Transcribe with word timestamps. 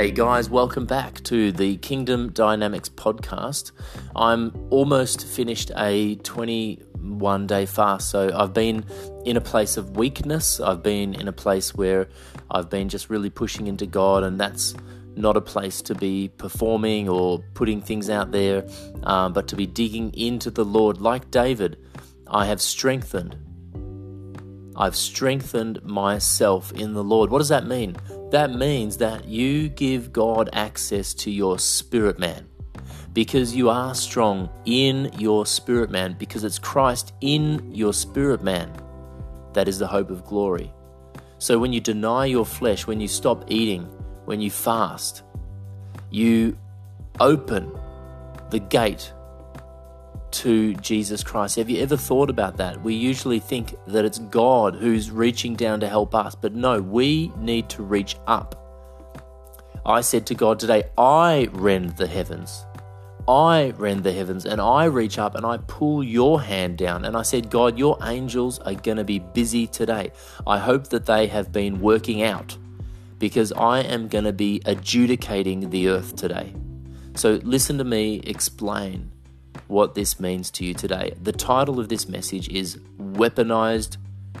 Hey 0.00 0.10
guys, 0.10 0.48
welcome 0.48 0.86
back 0.86 1.22
to 1.24 1.52
the 1.52 1.76
Kingdom 1.76 2.32
Dynamics 2.32 2.88
podcast. 2.88 3.72
I'm 4.16 4.50
almost 4.70 5.26
finished 5.26 5.72
a 5.76 6.14
21 6.14 7.46
day 7.46 7.66
fast, 7.66 8.08
so 8.08 8.30
I've 8.34 8.54
been 8.54 8.86
in 9.26 9.36
a 9.36 9.42
place 9.42 9.76
of 9.76 9.98
weakness. 9.98 10.58
I've 10.58 10.82
been 10.82 11.12
in 11.12 11.28
a 11.28 11.34
place 11.34 11.74
where 11.74 12.08
I've 12.50 12.70
been 12.70 12.88
just 12.88 13.10
really 13.10 13.28
pushing 13.28 13.66
into 13.66 13.84
God, 13.84 14.22
and 14.22 14.40
that's 14.40 14.74
not 15.16 15.36
a 15.36 15.40
place 15.42 15.82
to 15.82 15.94
be 15.94 16.28
performing 16.38 17.06
or 17.06 17.44
putting 17.52 17.82
things 17.82 18.08
out 18.08 18.32
there, 18.32 18.66
um, 19.02 19.34
but 19.34 19.48
to 19.48 19.54
be 19.54 19.66
digging 19.66 20.14
into 20.14 20.50
the 20.50 20.64
Lord. 20.64 21.02
Like 21.02 21.30
David, 21.30 21.76
I 22.26 22.46
have 22.46 22.62
strengthened. 22.62 23.36
I've 24.78 24.96
strengthened 24.96 25.82
myself 25.82 26.72
in 26.72 26.94
the 26.94 27.04
Lord. 27.04 27.28
What 27.28 27.40
does 27.40 27.50
that 27.50 27.66
mean? 27.66 27.98
That 28.30 28.54
means 28.54 28.96
that 28.98 29.24
you 29.24 29.68
give 29.68 30.12
God 30.12 30.50
access 30.52 31.14
to 31.14 31.30
your 31.30 31.58
spirit 31.58 32.18
man 32.18 32.46
because 33.12 33.56
you 33.56 33.68
are 33.68 33.94
strong 33.94 34.48
in 34.66 35.10
your 35.18 35.44
spirit 35.46 35.90
man, 35.90 36.14
because 36.18 36.44
it's 36.44 36.58
Christ 36.58 37.12
in 37.20 37.74
your 37.74 37.92
spirit 37.92 38.42
man 38.42 38.72
that 39.52 39.66
is 39.66 39.78
the 39.78 39.86
hope 39.86 40.10
of 40.10 40.24
glory. 40.24 40.72
So 41.38 41.58
when 41.58 41.72
you 41.72 41.80
deny 41.80 42.26
your 42.26 42.46
flesh, 42.46 42.86
when 42.86 43.00
you 43.00 43.08
stop 43.08 43.44
eating, 43.48 43.84
when 44.26 44.40
you 44.40 44.50
fast, 44.50 45.24
you 46.10 46.56
open 47.18 47.72
the 48.50 48.60
gate 48.60 49.12
to 50.32 50.74
Jesus 50.74 51.22
Christ. 51.22 51.56
Have 51.56 51.70
you 51.70 51.80
ever 51.82 51.96
thought 51.96 52.30
about 52.30 52.56
that? 52.58 52.82
We 52.82 52.94
usually 52.94 53.38
think 53.38 53.74
that 53.86 54.04
it's 54.04 54.18
God 54.18 54.74
who's 54.74 55.10
reaching 55.10 55.54
down 55.54 55.80
to 55.80 55.88
help 55.88 56.14
us, 56.14 56.34
but 56.34 56.54
no, 56.54 56.80
we 56.80 57.32
need 57.38 57.68
to 57.70 57.82
reach 57.82 58.16
up. 58.26 58.56
I 59.84 60.02
said 60.02 60.26
to 60.26 60.34
God 60.34 60.58
today, 60.58 60.84
I 60.98 61.48
rend 61.52 61.96
the 61.96 62.06
heavens. 62.06 62.64
I 63.28 63.72
rend 63.76 64.02
the 64.04 64.12
heavens 64.12 64.44
and 64.46 64.60
I 64.60 64.86
reach 64.86 65.18
up 65.18 65.34
and 65.34 65.46
I 65.46 65.58
pull 65.58 66.02
your 66.02 66.40
hand 66.40 66.78
down. 66.78 67.04
And 67.04 67.16
I 67.16 67.22
said, 67.22 67.50
God, 67.50 67.78
your 67.78 67.98
angels 68.02 68.58
are 68.60 68.74
going 68.74 68.96
to 68.96 69.04
be 69.04 69.18
busy 69.18 69.66
today. 69.66 70.12
I 70.46 70.58
hope 70.58 70.88
that 70.88 71.06
they 71.06 71.26
have 71.28 71.52
been 71.52 71.80
working 71.80 72.22
out 72.22 72.56
because 73.18 73.52
I 73.52 73.80
am 73.80 74.08
going 74.08 74.24
to 74.24 74.32
be 74.32 74.60
adjudicating 74.64 75.70
the 75.70 75.88
earth 75.88 76.16
today. 76.16 76.54
So 77.14 77.40
listen 77.42 77.78
to 77.78 77.84
me 77.84 78.20
explain 78.24 79.10
what 79.68 79.94
this 79.94 80.18
means 80.18 80.50
to 80.52 80.64
you 80.64 80.74
today. 80.74 81.14
The 81.22 81.32
title 81.32 81.78
of 81.78 81.88
this 81.88 82.08
message 82.08 82.48
is 82.48 82.78
Weaponized 82.98 83.96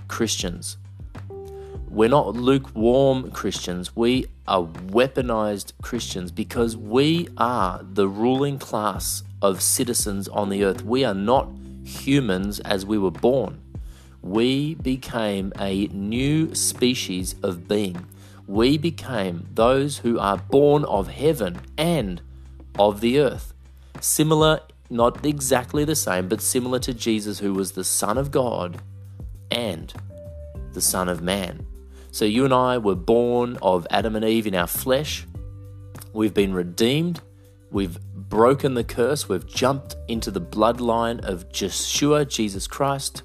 Christians. 0.08 0.76
We're 1.88 2.08
not 2.08 2.36
lukewarm 2.36 3.32
Christians, 3.32 3.96
we 3.96 4.26
are 4.46 4.62
weaponized 4.62 5.72
Christians 5.82 6.30
because 6.30 6.76
we 6.76 7.28
are 7.36 7.80
the 7.82 8.08
ruling 8.08 8.58
class 8.58 9.24
of 9.42 9.60
citizens 9.60 10.28
on 10.28 10.50
the 10.50 10.64
earth. 10.64 10.84
We 10.84 11.04
are 11.04 11.14
not 11.14 11.48
humans 11.84 12.60
as 12.60 12.86
we 12.86 12.98
were 12.98 13.10
born. 13.10 13.60
We 14.22 14.74
became 14.74 15.52
a 15.58 15.86
new 15.88 16.54
species 16.54 17.34
of 17.42 17.66
being. 17.66 18.06
We 18.46 18.78
became 18.78 19.48
those 19.54 19.98
who 19.98 20.18
are 20.18 20.36
born 20.36 20.84
of 20.84 21.08
heaven 21.08 21.60
and 21.78 22.20
of 22.78 23.00
the 23.00 23.18
earth. 23.18 23.52
Similar 24.00 24.60
not 24.90 25.24
exactly 25.24 25.84
the 25.84 25.94
same, 25.94 26.28
but 26.28 26.40
similar 26.40 26.78
to 26.80 26.92
Jesus, 26.92 27.38
who 27.38 27.54
was 27.54 27.72
the 27.72 27.84
Son 27.84 28.18
of 28.18 28.30
God 28.30 28.82
and 29.50 29.94
the 30.72 30.80
Son 30.80 31.08
of 31.08 31.22
Man. 31.22 31.66
So 32.10 32.24
you 32.24 32.44
and 32.44 32.52
I 32.52 32.78
were 32.78 32.96
born 32.96 33.56
of 33.62 33.86
Adam 33.90 34.16
and 34.16 34.24
Eve 34.24 34.46
in 34.46 34.54
our 34.54 34.66
flesh. 34.66 35.26
We've 36.12 36.34
been 36.34 36.52
redeemed. 36.52 37.20
We've 37.70 38.00
broken 38.14 38.74
the 38.74 38.82
curse. 38.82 39.28
We've 39.28 39.46
jumped 39.46 39.94
into 40.08 40.32
the 40.32 40.40
bloodline 40.40 41.20
of 41.24 41.48
Yeshua, 41.50 42.28
Jesus 42.28 42.66
Christ, 42.66 43.22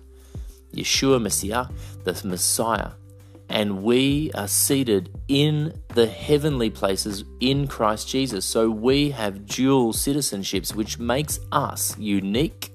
Yeshua 0.73 1.19
Messiah, 1.19 1.65
the 2.03 2.21
Messiah 2.27 2.91
and 3.49 3.83
we 3.83 4.31
are 4.33 4.47
seated 4.47 5.09
in 5.27 5.81
the 5.89 6.07
heavenly 6.07 6.69
places 6.69 7.23
in 7.39 7.67
Christ 7.67 8.07
Jesus. 8.07 8.45
So 8.45 8.69
we 8.69 9.11
have 9.11 9.45
dual 9.45 9.93
citizenships, 9.93 10.73
which 10.73 10.99
makes 10.99 11.39
us 11.51 11.95
unique 11.97 12.71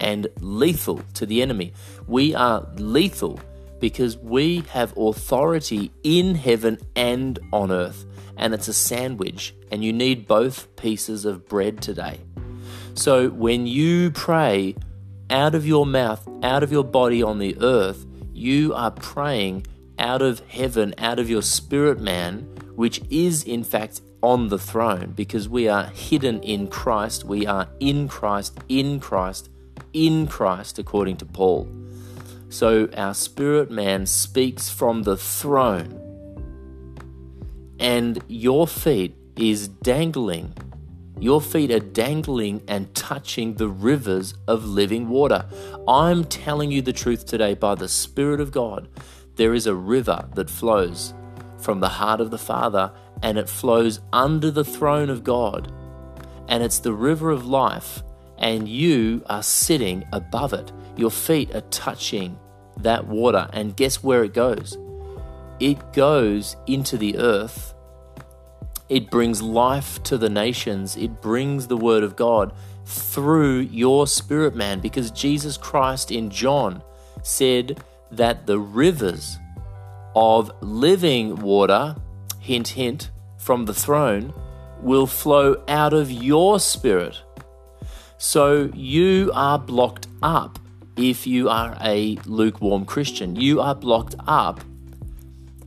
and 0.00 0.26
lethal 0.40 1.00
to 1.14 1.26
the 1.26 1.42
enemy. 1.42 1.72
We 2.06 2.34
are 2.34 2.66
lethal 2.76 3.40
because 3.80 4.16
we 4.18 4.60
have 4.70 4.96
authority 4.96 5.90
in 6.02 6.34
heaven 6.34 6.78
and 6.94 7.38
on 7.52 7.72
earth, 7.72 8.04
and 8.36 8.54
it's 8.54 8.68
a 8.68 8.72
sandwich, 8.72 9.54
and 9.72 9.82
you 9.82 9.92
need 9.92 10.28
both 10.28 10.74
pieces 10.76 11.24
of 11.24 11.48
bread 11.48 11.82
today. 11.82 12.20
So 12.94 13.30
when 13.30 13.66
you 13.66 14.10
pray 14.10 14.76
out 15.30 15.54
of 15.54 15.66
your 15.66 15.86
mouth, 15.86 16.28
out 16.42 16.62
of 16.62 16.70
your 16.70 16.84
body 16.84 17.22
on 17.22 17.38
the 17.38 17.56
earth, 17.60 18.06
you 18.32 18.74
are 18.74 18.90
praying 18.90 19.66
out 19.98 20.22
of 20.22 20.40
heaven, 20.48 20.94
out 20.98 21.18
of 21.18 21.28
your 21.28 21.42
spirit 21.42 22.00
man, 22.00 22.48
which 22.74 23.00
is 23.10 23.42
in 23.44 23.64
fact 23.64 24.00
on 24.22 24.48
the 24.48 24.58
throne, 24.58 25.12
because 25.16 25.48
we 25.48 25.68
are 25.68 25.86
hidden 25.86 26.42
in 26.42 26.68
Christ. 26.68 27.24
We 27.24 27.46
are 27.46 27.68
in 27.80 28.08
Christ, 28.08 28.58
in 28.68 29.00
Christ, 29.00 29.50
in 29.92 30.26
Christ, 30.26 30.78
according 30.78 31.16
to 31.18 31.26
Paul. 31.26 31.68
So 32.48 32.88
our 32.96 33.14
spirit 33.14 33.70
man 33.70 34.06
speaks 34.06 34.70
from 34.70 35.02
the 35.02 35.16
throne, 35.16 35.98
and 37.78 38.22
your 38.28 38.66
feet 38.66 39.16
is 39.36 39.68
dangling. 39.68 40.54
Your 41.18 41.40
feet 41.40 41.70
are 41.70 41.78
dangling 41.78 42.62
and 42.66 42.92
touching 42.94 43.54
the 43.54 43.68
rivers 43.68 44.34
of 44.48 44.64
living 44.64 45.08
water. 45.08 45.46
I'm 45.86 46.24
telling 46.24 46.72
you 46.72 46.82
the 46.82 46.92
truth 46.92 47.26
today 47.26 47.54
by 47.54 47.76
the 47.76 47.88
Spirit 47.88 48.40
of 48.40 48.50
God 48.50 48.88
there 49.36 49.54
is 49.54 49.66
a 49.66 49.74
river 49.74 50.28
that 50.34 50.50
flows 50.50 51.14
from 51.58 51.80
the 51.80 51.88
heart 51.88 52.20
of 52.20 52.30
the 52.30 52.38
Father 52.38 52.92
and 53.22 53.38
it 53.38 53.48
flows 53.48 54.00
under 54.12 54.50
the 54.50 54.64
throne 54.64 55.08
of 55.08 55.24
God. 55.24 55.72
And 56.48 56.62
it's 56.62 56.80
the 56.80 56.92
river 56.92 57.30
of 57.30 57.46
life, 57.46 58.02
and 58.36 58.68
you 58.68 59.22
are 59.26 59.42
sitting 59.42 60.04
above 60.12 60.52
it. 60.52 60.72
Your 60.96 61.10
feet 61.10 61.54
are 61.54 61.62
touching 61.62 62.38
that 62.78 63.06
water, 63.06 63.48
and 63.52 63.76
guess 63.76 64.02
where 64.02 64.24
it 64.24 64.34
goes? 64.34 64.76
It 65.60 65.92
goes 65.92 66.56
into 66.66 66.98
the 66.98 67.16
earth. 67.16 67.74
It 68.88 69.10
brings 69.10 69.40
life 69.40 70.02
to 70.02 70.18
the 70.18 70.28
nations. 70.28 70.96
It 70.96 71.22
brings 71.22 71.68
the 71.68 71.76
word 71.76 72.02
of 72.02 72.16
God 72.16 72.52
through 72.84 73.60
your 73.60 74.06
spirit 74.06 74.56
man 74.56 74.80
because 74.80 75.12
Jesus 75.12 75.56
Christ 75.56 76.10
in 76.10 76.28
John 76.28 76.82
said, 77.22 77.82
that 78.12 78.46
the 78.46 78.58
rivers 78.58 79.38
of 80.14 80.50
living 80.60 81.36
water, 81.36 81.96
hint, 82.38 82.68
hint, 82.68 83.10
from 83.38 83.64
the 83.64 83.74
throne, 83.74 84.32
will 84.80 85.06
flow 85.06 85.62
out 85.68 85.92
of 85.92 86.10
your 86.10 86.60
spirit. 86.60 87.22
So 88.18 88.70
you 88.74 89.32
are 89.34 89.58
blocked 89.58 90.06
up 90.22 90.58
if 90.96 91.26
you 91.26 91.48
are 91.48 91.76
a 91.80 92.16
lukewarm 92.26 92.84
Christian. 92.84 93.36
You 93.36 93.60
are 93.60 93.74
blocked 93.74 94.14
up 94.26 94.60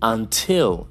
until 0.02 0.88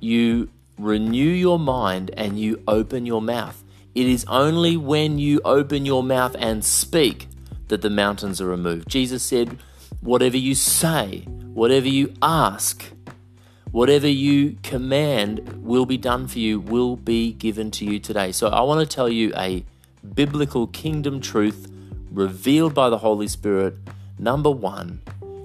you 0.00 0.48
renew 0.78 1.28
your 1.28 1.58
mind 1.58 2.10
and 2.16 2.38
you 2.38 2.62
open 2.68 3.06
your 3.06 3.22
mouth. 3.22 3.62
It 3.94 4.06
is 4.06 4.24
only 4.26 4.76
when 4.76 5.18
you 5.18 5.40
open 5.44 5.84
your 5.84 6.02
mouth 6.02 6.34
and 6.38 6.64
speak 6.64 7.28
that 7.68 7.82
the 7.82 7.90
mountains 7.90 8.40
are 8.40 8.46
removed. 8.46 8.88
Jesus 8.88 9.22
said, 9.22 9.58
whatever 10.02 10.36
you 10.36 10.54
say, 10.54 11.20
whatever 11.54 11.88
you 11.88 12.12
ask, 12.20 12.84
whatever 13.70 14.06
you 14.08 14.58
command 14.62 15.64
will 15.64 15.86
be 15.86 15.96
done 15.96 16.28
for 16.28 16.38
you, 16.38 16.60
will 16.60 16.96
be 16.96 17.32
given 17.32 17.70
to 17.70 17.84
you 17.84 17.98
today. 17.98 18.32
So 18.32 18.48
I 18.48 18.60
want 18.60 18.88
to 18.88 18.94
tell 18.94 19.08
you 19.08 19.32
a 19.36 19.64
biblical 20.14 20.66
kingdom 20.66 21.20
truth 21.20 21.72
revealed 22.10 22.74
by 22.74 22.90
the 22.90 22.98
Holy 22.98 23.28
Spirit. 23.28 23.74
Number 24.18 24.50
one, 24.50 25.00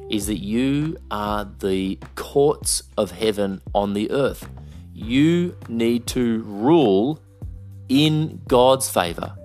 is 0.09 0.27
that 0.27 0.37
you 0.37 0.97
are 1.11 1.49
the 1.59 1.99
courts 2.15 2.83
of 2.97 3.11
heaven 3.11 3.61
on 3.75 3.93
the 3.93 4.09
earth. 4.11 4.49
You 4.93 5.55
need 5.67 6.07
to 6.07 6.41
rule 6.43 7.19
in 7.89 8.41
God's 8.47 8.89
favor. 8.89 9.35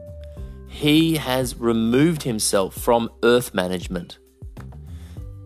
He 0.69 1.17
has 1.17 1.59
removed 1.59 2.23
himself 2.23 2.75
from 2.75 3.11
earth 3.23 3.53
management. 3.55 4.19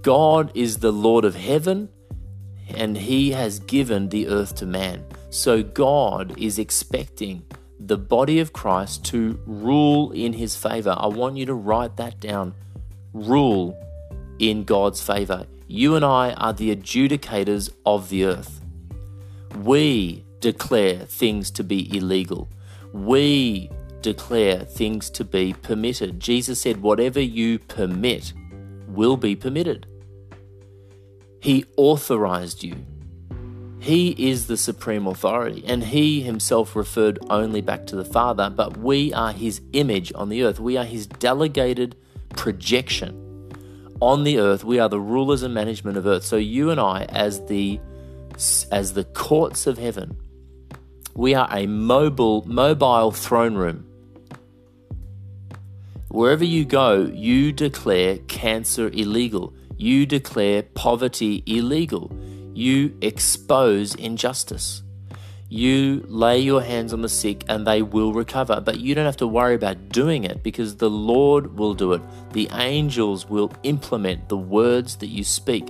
God 0.07 0.53
is 0.55 0.77
the 0.77 0.93
Lord 0.93 1.25
of 1.25 1.35
heaven 1.35 1.89
and 2.69 2.97
he 2.97 3.33
has 3.33 3.59
given 3.59 4.09
the 4.09 4.29
earth 4.29 4.55
to 4.55 4.65
man. 4.65 5.05
So 5.31 5.65
God 5.65 6.39
is 6.39 6.61
expecting 6.61 7.45
the 7.81 7.99
body 7.99 8.39
of 8.39 8.53
Christ 8.53 9.05
to 9.07 9.41
rule 9.47 10.13
in 10.13 10.35
his 10.35 10.55
favor. 10.55 10.95
I 10.97 11.09
want 11.09 11.37
you 11.37 11.47
to 11.47 11.55
write 11.55 11.97
that 11.97 12.21
down. 12.21 12.55
Rule 13.13 13.77
in 14.39 14.63
God's 14.63 15.03
favor. 15.03 15.45
You 15.67 15.97
and 15.97 16.05
I 16.05 16.35
are 16.35 16.53
the 16.53 16.77
adjudicators 16.77 17.71
of 17.85 18.09
the 18.09 18.27
earth. 18.27 18.61
We 19.57 20.25
declare 20.39 20.99
things 20.99 21.51
to 21.51 21.65
be 21.65 21.97
illegal. 21.97 22.49
We 22.93 23.71
declare 24.03 24.61
things 24.61 25.11
to 25.11 25.25
be 25.25 25.53
permitted. 25.53 26.21
Jesus 26.21 26.61
said, 26.61 26.81
Whatever 26.81 27.21
you 27.21 27.59
permit 27.59 28.33
will 28.87 29.17
be 29.17 29.35
permitted. 29.35 29.89
He 31.41 31.65
authorized 31.77 32.65
you. 32.65 32.77
He 33.79 34.31
is 34.31 34.47
the 34.47 34.57
supreme 34.57 35.07
authority, 35.07 35.63
and 35.67 35.85
He 35.85 36.23
Himself 36.23 36.75
referred 36.75 37.19
only 37.31 37.61
back 37.61 37.87
to 37.87 37.97
the 37.97 38.05
Father, 38.05 38.51
but 38.51 38.77
we 38.77 39.13
are 39.13 39.33
His 39.33 39.61
image 39.73 40.13
on 40.15 40.29
the 40.29 40.43
earth. 40.43 40.59
We 40.59 40.77
are 40.77 40.85
His 40.85 41.07
delegated 41.07 41.97
projection 42.31 43.23
on 44.01 44.25
the 44.25 44.39
earth. 44.39 44.65
We 44.65 44.79
are 44.79 44.89
the 44.89 45.01
rulers 45.01 45.43
and 45.43 45.55
management 45.55 45.97
of 45.97 46.07
earth. 46.07 46.25
So 46.25 46.37
you 46.37 46.71
and 46.71 46.81
I, 46.81 47.05
as 47.05 47.45
the 47.47 47.81
as 48.71 48.93
the 48.93 49.05
courts 49.05 49.67
of 49.67 49.79
heaven, 49.79 50.17
we 51.15 51.35
are 51.35 51.49
a 51.51 51.67
mobile 51.67 52.45
mobile 52.47 53.11
throne 53.13 53.55
room. 53.55 53.87
Wherever 56.09 56.45
you 56.45 56.65
go, 56.65 57.11
you 57.13 57.53
declare 57.53 58.19
cancer 58.29 58.89
illegal. 58.89 59.55
You 59.77 60.07
declare 60.07 60.63
poverty 60.63 61.43
illegal. 61.47 62.11
You 62.55 62.97
expose 63.03 63.95
injustice. 63.95 64.83
You 65.49 66.05
lay 66.09 66.41
your 66.41 66.63
hands 66.63 66.93
on 66.93 67.03
the 67.03 67.09
sick 67.09 67.45
and 67.49 67.67
they 67.67 67.83
will 67.83 68.13
recover. 68.13 68.61
But 68.61 68.81
you 68.81 68.95
don't 68.95 69.05
have 69.05 69.19
to 69.19 69.27
worry 69.27 69.55
about 69.55 69.91
doing 69.91 70.25
it 70.25 70.43
because 70.43 70.77
the 70.77 70.91
Lord 70.91 71.57
will 71.57 71.75
do 71.75 71.93
it. 71.93 72.03
The 72.33 72.49
angels 72.53 73.29
will 73.29 73.53
implement 73.63 74.29
the 74.29 74.37
words 74.37 74.97
that 74.97 75.09
you 75.09 75.23
speak, 75.23 75.69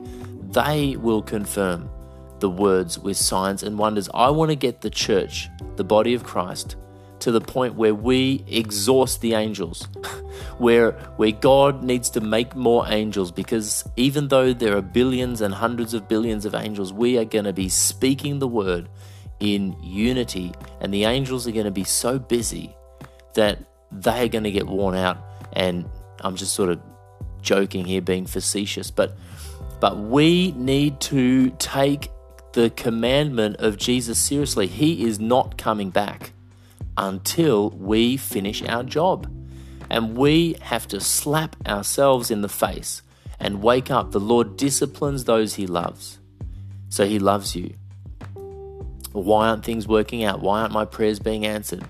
they 0.53 0.97
will 0.97 1.21
confirm 1.21 1.91
the 2.39 2.49
words 2.49 2.99
with 2.99 3.17
signs 3.17 3.63
and 3.63 3.79
wonders. 3.79 4.09
I 4.15 4.31
want 4.31 4.51
to 4.51 4.57
get 4.57 4.81
the 4.81 4.91
church, 4.91 5.49
the 5.77 5.85
body 5.85 6.15
of 6.15 6.25
Christ, 6.25 6.77
to 7.21 7.31
the 7.31 7.41
point 7.41 7.75
where 7.75 7.95
we 7.95 8.45
exhaust 8.47 9.21
the 9.21 9.35
angels, 9.35 9.89
where 10.59 10.93
where 11.17 11.33
God 11.33 11.83
needs 11.83 12.11
to 12.11 12.21
make 12.21 12.55
more 12.55 12.85
angels 12.89 13.33
because 13.33 13.85
even 13.97 14.29
though 14.29 14.53
there 14.53 14.77
are 14.77 14.83
billions 14.83 15.41
and 15.41 15.55
hundreds 15.55 15.95
of 15.95 16.09
billions 16.09 16.45
of 16.45 16.55
angels, 16.55 16.93
we 16.93 17.19
are 17.19 17.25
going 17.25 17.45
to 17.45 17.53
be 17.53 17.69
speaking 17.69 18.39
the 18.39 18.49
word 18.49 18.89
in 19.41 19.77
unity 19.83 20.53
and 20.81 20.93
the 20.93 21.05
angels 21.05 21.47
are 21.47 21.53
going 21.53 21.67
to 21.67 21.71
be 21.71 21.85
so 21.85 22.19
busy 22.19 22.75
that 23.35 23.59
they 23.93 24.25
are 24.25 24.29
going 24.29 24.45
to 24.45 24.51
get 24.51 24.67
worn 24.67 24.95
out 24.95 25.19
and 25.53 25.89
I'm 26.21 26.37
just 26.37 26.55
sort 26.55 26.71
of 26.71 26.81
joking 27.43 27.85
here 27.85 28.03
being 28.03 28.27
facetious, 28.27 28.91
but 28.91 29.17
but 29.81 29.99
we 29.99 30.53
need 30.53 31.01
to 31.03 31.51
take 31.59 32.11
the 32.53 32.71
commandment 32.71 33.57
of 33.59 33.77
Jesus 33.77 34.19
seriously. 34.19 34.67
He 34.67 35.05
is 35.05 35.21
not 35.21 35.59
coming 35.59 35.91
back 35.91 36.33
until 36.97 37.71
we 37.71 38.17
finish 38.17 38.63
our 38.63 38.83
job. 38.83 39.31
And 39.89 40.17
we 40.17 40.57
have 40.63 40.89
to 40.89 41.01
slap 41.01 41.57
ourselves 41.67 42.31
in 42.31 42.43
the 42.43 42.49
face 42.49 43.03
and 43.39 43.63
wake 43.63 43.91
up. 43.91 44.13
The 44.13 44.21
Lord 44.21 44.57
disciplines 44.57 45.25
those 45.25 45.55
He 45.55 45.67
loves. 45.67 46.19
So 46.89 47.07
He 47.07 47.19
loves 47.19 47.55
you. 47.55 47.75
Why 49.13 49.49
aren't 49.49 49.65
things 49.65 49.89
working 49.89 50.25
out? 50.25 50.41
Why 50.41 50.61
aren't 50.61 50.73
my 50.73 50.85
prayers 50.85 51.19
being 51.19 51.47
answered? 51.47 51.85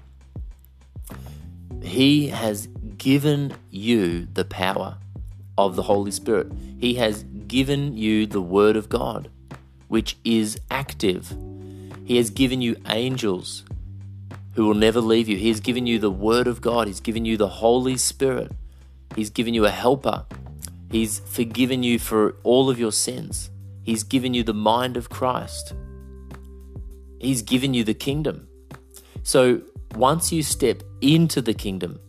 He 1.83 2.29
has 2.29 2.69
given 2.99 3.55
you 3.71 4.27
the 4.33 4.45
power 4.45 4.99
of 5.59 5.77
the 5.77 5.83
Holy 5.83 6.11
Spirit. 6.11 6.53
He 6.79 6.95
has 6.95 7.23
given 7.23 7.97
you 7.97 8.27
the 8.27 8.41
Word 8.41 8.77
of 8.77 8.89
God, 8.89 9.31
which 9.89 10.17
is 10.25 10.59
active. 10.71 11.35
He 12.05 12.17
has 12.17 12.31
given 12.31 12.61
you 12.61 12.77
angels 12.89 13.65
who 14.57 14.67
will 14.67 14.75
never 14.75 15.01
leave 15.01 15.29
you. 15.29 15.37
He 15.37 15.49
has 15.49 15.61
given 15.61 15.87
you 15.87 15.99
the 15.99 16.11
Word 16.11 16.47
of 16.47 16.63
God. 16.63 16.87
He's 16.87 17.01
given 17.01 17.27
you 17.27 17.37
the 17.37 17.47
Holy 17.47 17.99
Spirit. 17.99 18.53
He's 19.15 19.31
given 19.31 19.53
you 19.53 19.67
a 19.67 19.71
helper. 19.71 20.25
He's 20.91 21.21
forgiven 21.21 21.83
you 21.83 21.99
for 21.99 22.37
all 22.43 22.71
of 22.71 22.79
your 22.79 22.91
sins. 22.91 23.51
He's 23.83 24.03
given 24.03 24.33
you 24.33 24.43
the 24.43 24.55
mind 24.55 24.97
of 24.97 25.11
Christ. 25.11 25.75
He's 27.21 27.43
given 27.43 27.75
you 27.75 27.85
the 27.85 27.95
kingdom. 27.95 28.49
So 29.23 29.61
once 29.95 30.33
you 30.33 30.43
step 30.43 30.83
into 31.03 31.43
the 31.43 31.55
kingdom, 31.55 32.01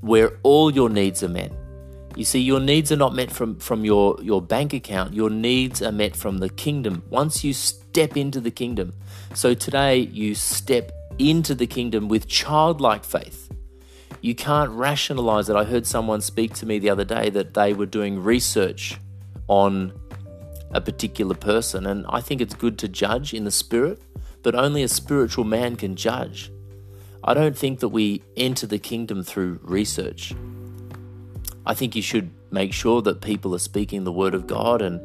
where 0.00 0.38
all 0.42 0.70
your 0.70 0.90
needs 0.90 1.22
are 1.22 1.28
met, 1.28 1.52
you 2.16 2.24
see, 2.24 2.40
your 2.40 2.60
needs 2.60 2.90
are 2.90 2.96
not 2.96 3.14
met 3.14 3.30
from, 3.30 3.58
from 3.58 3.84
your, 3.84 4.16
your 4.22 4.40
bank 4.40 4.72
account, 4.72 5.12
your 5.12 5.28
needs 5.28 5.82
are 5.82 5.92
met 5.92 6.16
from 6.16 6.38
the 6.38 6.48
kingdom. 6.48 7.02
Once 7.10 7.44
you 7.44 7.52
step 7.52 8.16
into 8.16 8.40
the 8.40 8.50
kingdom, 8.50 8.94
so 9.34 9.52
today 9.52 9.98
you 9.98 10.34
step 10.34 10.92
into 11.18 11.54
the 11.54 11.66
kingdom 11.66 12.08
with 12.08 12.26
childlike 12.26 13.04
faith. 13.04 13.52
You 14.22 14.34
can't 14.34 14.70
rationalize 14.70 15.50
it. 15.50 15.56
I 15.56 15.64
heard 15.64 15.86
someone 15.86 16.22
speak 16.22 16.54
to 16.54 16.66
me 16.66 16.78
the 16.78 16.88
other 16.88 17.04
day 17.04 17.28
that 17.30 17.52
they 17.52 17.74
were 17.74 17.86
doing 17.86 18.22
research 18.22 18.98
on 19.46 19.92
a 20.72 20.80
particular 20.80 21.34
person, 21.34 21.86
and 21.86 22.06
I 22.08 22.22
think 22.22 22.40
it's 22.40 22.54
good 22.54 22.78
to 22.78 22.88
judge 22.88 23.34
in 23.34 23.44
the 23.44 23.50
spirit, 23.50 24.00
but 24.42 24.54
only 24.54 24.82
a 24.82 24.88
spiritual 24.88 25.44
man 25.44 25.76
can 25.76 25.96
judge. 25.96 26.50
I 27.22 27.34
don't 27.34 27.56
think 27.56 27.80
that 27.80 27.88
we 27.88 28.22
enter 28.36 28.66
the 28.66 28.78
kingdom 28.78 29.22
through 29.22 29.60
research. 29.62 30.34
I 31.66 31.74
think 31.74 31.96
you 31.96 32.02
should 32.02 32.30
make 32.50 32.72
sure 32.72 33.02
that 33.02 33.20
people 33.20 33.54
are 33.54 33.58
speaking 33.58 34.04
the 34.04 34.12
word 34.12 34.34
of 34.34 34.46
God, 34.46 34.80
and 34.80 35.00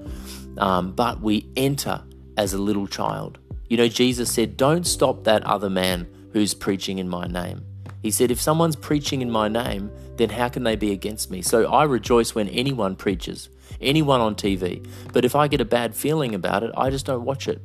um, 0.60 0.92
but 0.94 1.22
we 1.22 1.50
enter 1.56 2.04
as 2.38 2.54
a 2.54 2.58
little 2.58 2.88
child. 2.88 3.40
You 3.68 3.78
know, 3.78 3.88
Jesus 3.88 4.32
said, 4.32 4.58
"Don't 4.58 4.86
stop 4.86 5.24
that 5.24 5.44
other 5.44 5.70
man 5.70 6.08
who's 6.34 6.54
preaching 6.54 7.00
in 7.00 7.10
my 7.10 7.26
name." 7.26 7.66
He 8.02 8.12
said, 8.12 8.32
"If 8.32 8.40
someone's 8.40 8.76
preaching 8.76 9.22
in 9.22 9.32
my 9.32 9.48
name, 9.48 9.92
then 10.18 10.30
how 10.30 10.50
can 10.50 10.64
they 10.64 10.76
be 10.76 10.92
against 10.92 11.32
me?" 11.32 11.42
So 11.42 11.66
I 11.72 11.84
rejoice 11.84 12.36
when 12.36 12.48
anyone 12.50 12.96
preaches, 12.96 13.50
anyone 13.80 14.22
on 14.22 14.36
TV. 14.36 14.86
But 15.12 15.26
if 15.26 15.36
I 15.36 15.48
get 15.48 15.62
a 15.62 15.66
bad 15.66 15.96
feeling 15.96 16.36
about 16.36 16.64
it, 16.64 16.72
I 16.78 16.90
just 16.92 17.06
don't 17.08 17.26
watch 17.26 17.48
it. 17.48 17.62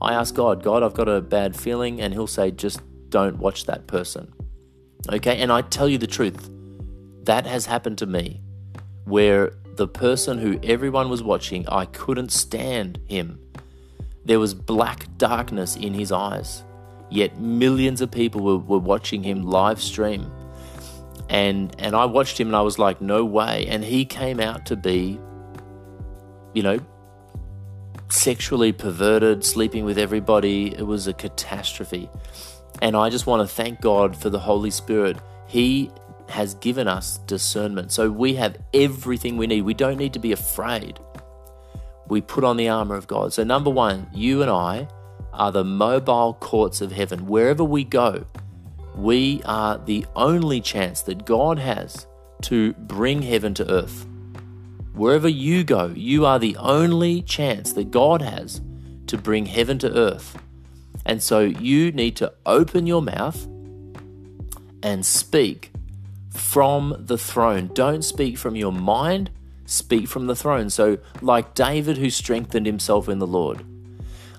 I 0.00 0.14
ask 0.14 0.34
God, 0.34 0.62
God, 0.62 0.82
I've 0.82 0.94
got 0.94 1.08
a 1.08 1.20
bad 1.20 1.56
feeling, 1.56 2.00
and 2.00 2.14
He'll 2.14 2.26
say, 2.26 2.50
just 2.52 2.80
don't 3.10 3.38
watch 3.38 3.66
that 3.66 3.86
person. 3.86 4.32
Okay, 5.10 5.38
and 5.38 5.50
I 5.50 5.62
tell 5.62 5.88
you 5.88 5.98
the 5.98 6.06
truth 6.06 6.48
that 7.24 7.46
has 7.46 7.66
happened 7.66 7.98
to 7.98 8.06
me 8.06 8.40
where 9.04 9.52
the 9.76 9.88
person 9.88 10.38
who 10.38 10.58
everyone 10.62 11.08
was 11.08 11.22
watching, 11.22 11.66
I 11.68 11.86
couldn't 11.86 12.30
stand 12.32 12.98
him. 13.08 13.38
There 14.24 14.38
was 14.38 14.54
black 14.54 15.06
darkness 15.16 15.76
in 15.76 15.94
his 15.94 16.12
eyes, 16.12 16.62
yet 17.10 17.38
millions 17.38 18.00
of 18.00 18.10
people 18.10 18.42
were, 18.42 18.58
were 18.58 18.78
watching 18.78 19.22
him 19.22 19.42
live 19.42 19.80
stream. 19.80 20.30
And, 21.28 21.74
and 21.78 21.94
I 21.94 22.04
watched 22.06 22.38
him 22.38 22.48
and 22.48 22.56
I 22.56 22.62
was 22.62 22.78
like, 22.78 23.00
no 23.00 23.24
way. 23.24 23.66
And 23.68 23.84
he 23.84 24.04
came 24.04 24.40
out 24.40 24.66
to 24.66 24.76
be, 24.76 25.18
you 26.54 26.62
know, 26.62 26.78
sexually 28.08 28.72
perverted, 28.72 29.44
sleeping 29.44 29.84
with 29.84 29.96
everybody. 29.96 30.74
It 30.76 30.82
was 30.86 31.06
a 31.06 31.12
catastrophe. 31.12 32.10
And 32.82 32.96
I 32.96 33.10
just 33.10 33.26
want 33.26 33.48
to 33.48 33.54
thank 33.54 33.80
God 33.80 34.16
for 34.16 34.30
the 34.30 34.40
Holy 34.40 34.70
Spirit. 34.70 35.18
He 35.46 35.90
has 36.30 36.54
given 36.54 36.88
us 36.88 37.18
discernment. 37.26 37.92
So 37.92 38.10
we 38.10 38.34
have 38.34 38.56
everything 38.72 39.36
we 39.36 39.46
need. 39.46 39.62
We 39.62 39.74
don't 39.74 39.96
need 39.96 40.12
to 40.14 40.18
be 40.18 40.32
afraid. 40.32 40.98
We 42.08 42.20
put 42.20 42.44
on 42.44 42.56
the 42.56 42.68
armor 42.68 42.96
of 42.96 43.06
God. 43.06 43.32
So, 43.32 43.44
number 43.44 43.70
one, 43.70 44.08
you 44.12 44.42
and 44.42 44.50
I 44.50 44.88
are 45.32 45.52
the 45.52 45.64
mobile 45.64 46.34
courts 46.34 46.80
of 46.80 46.92
heaven. 46.92 47.26
Wherever 47.26 47.62
we 47.62 47.84
go, 47.84 48.24
we 48.96 49.40
are 49.44 49.78
the 49.78 50.04
only 50.16 50.60
chance 50.60 51.02
that 51.02 51.24
God 51.24 51.58
has 51.58 52.06
to 52.42 52.72
bring 52.72 53.22
heaven 53.22 53.54
to 53.54 53.70
earth. 53.70 54.06
Wherever 54.92 55.28
you 55.28 55.62
go, 55.62 55.92
you 55.94 56.26
are 56.26 56.38
the 56.38 56.56
only 56.56 57.22
chance 57.22 57.72
that 57.74 57.90
God 57.90 58.22
has 58.22 58.60
to 59.06 59.16
bring 59.16 59.46
heaven 59.46 59.78
to 59.78 59.96
earth. 59.96 60.36
And 61.06 61.22
so 61.22 61.40
you 61.40 61.92
need 61.92 62.16
to 62.16 62.32
open 62.44 62.86
your 62.86 63.02
mouth 63.02 63.46
and 64.82 65.06
speak 65.06 65.69
from 66.30 66.94
the 66.98 67.18
throne. 67.18 67.70
Don't 67.74 68.02
speak 68.02 68.38
from 68.38 68.56
your 68.56 68.72
mind, 68.72 69.30
speak 69.66 70.08
from 70.08 70.26
the 70.26 70.36
throne. 70.36 70.70
So, 70.70 70.98
like 71.20 71.54
David 71.54 71.98
who 71.98 72.10
strengthened 72.10 72.66
himself 72.66 73.08
in 73.08 73.18
the 73.18 73.26
Lord, 73.26 73.64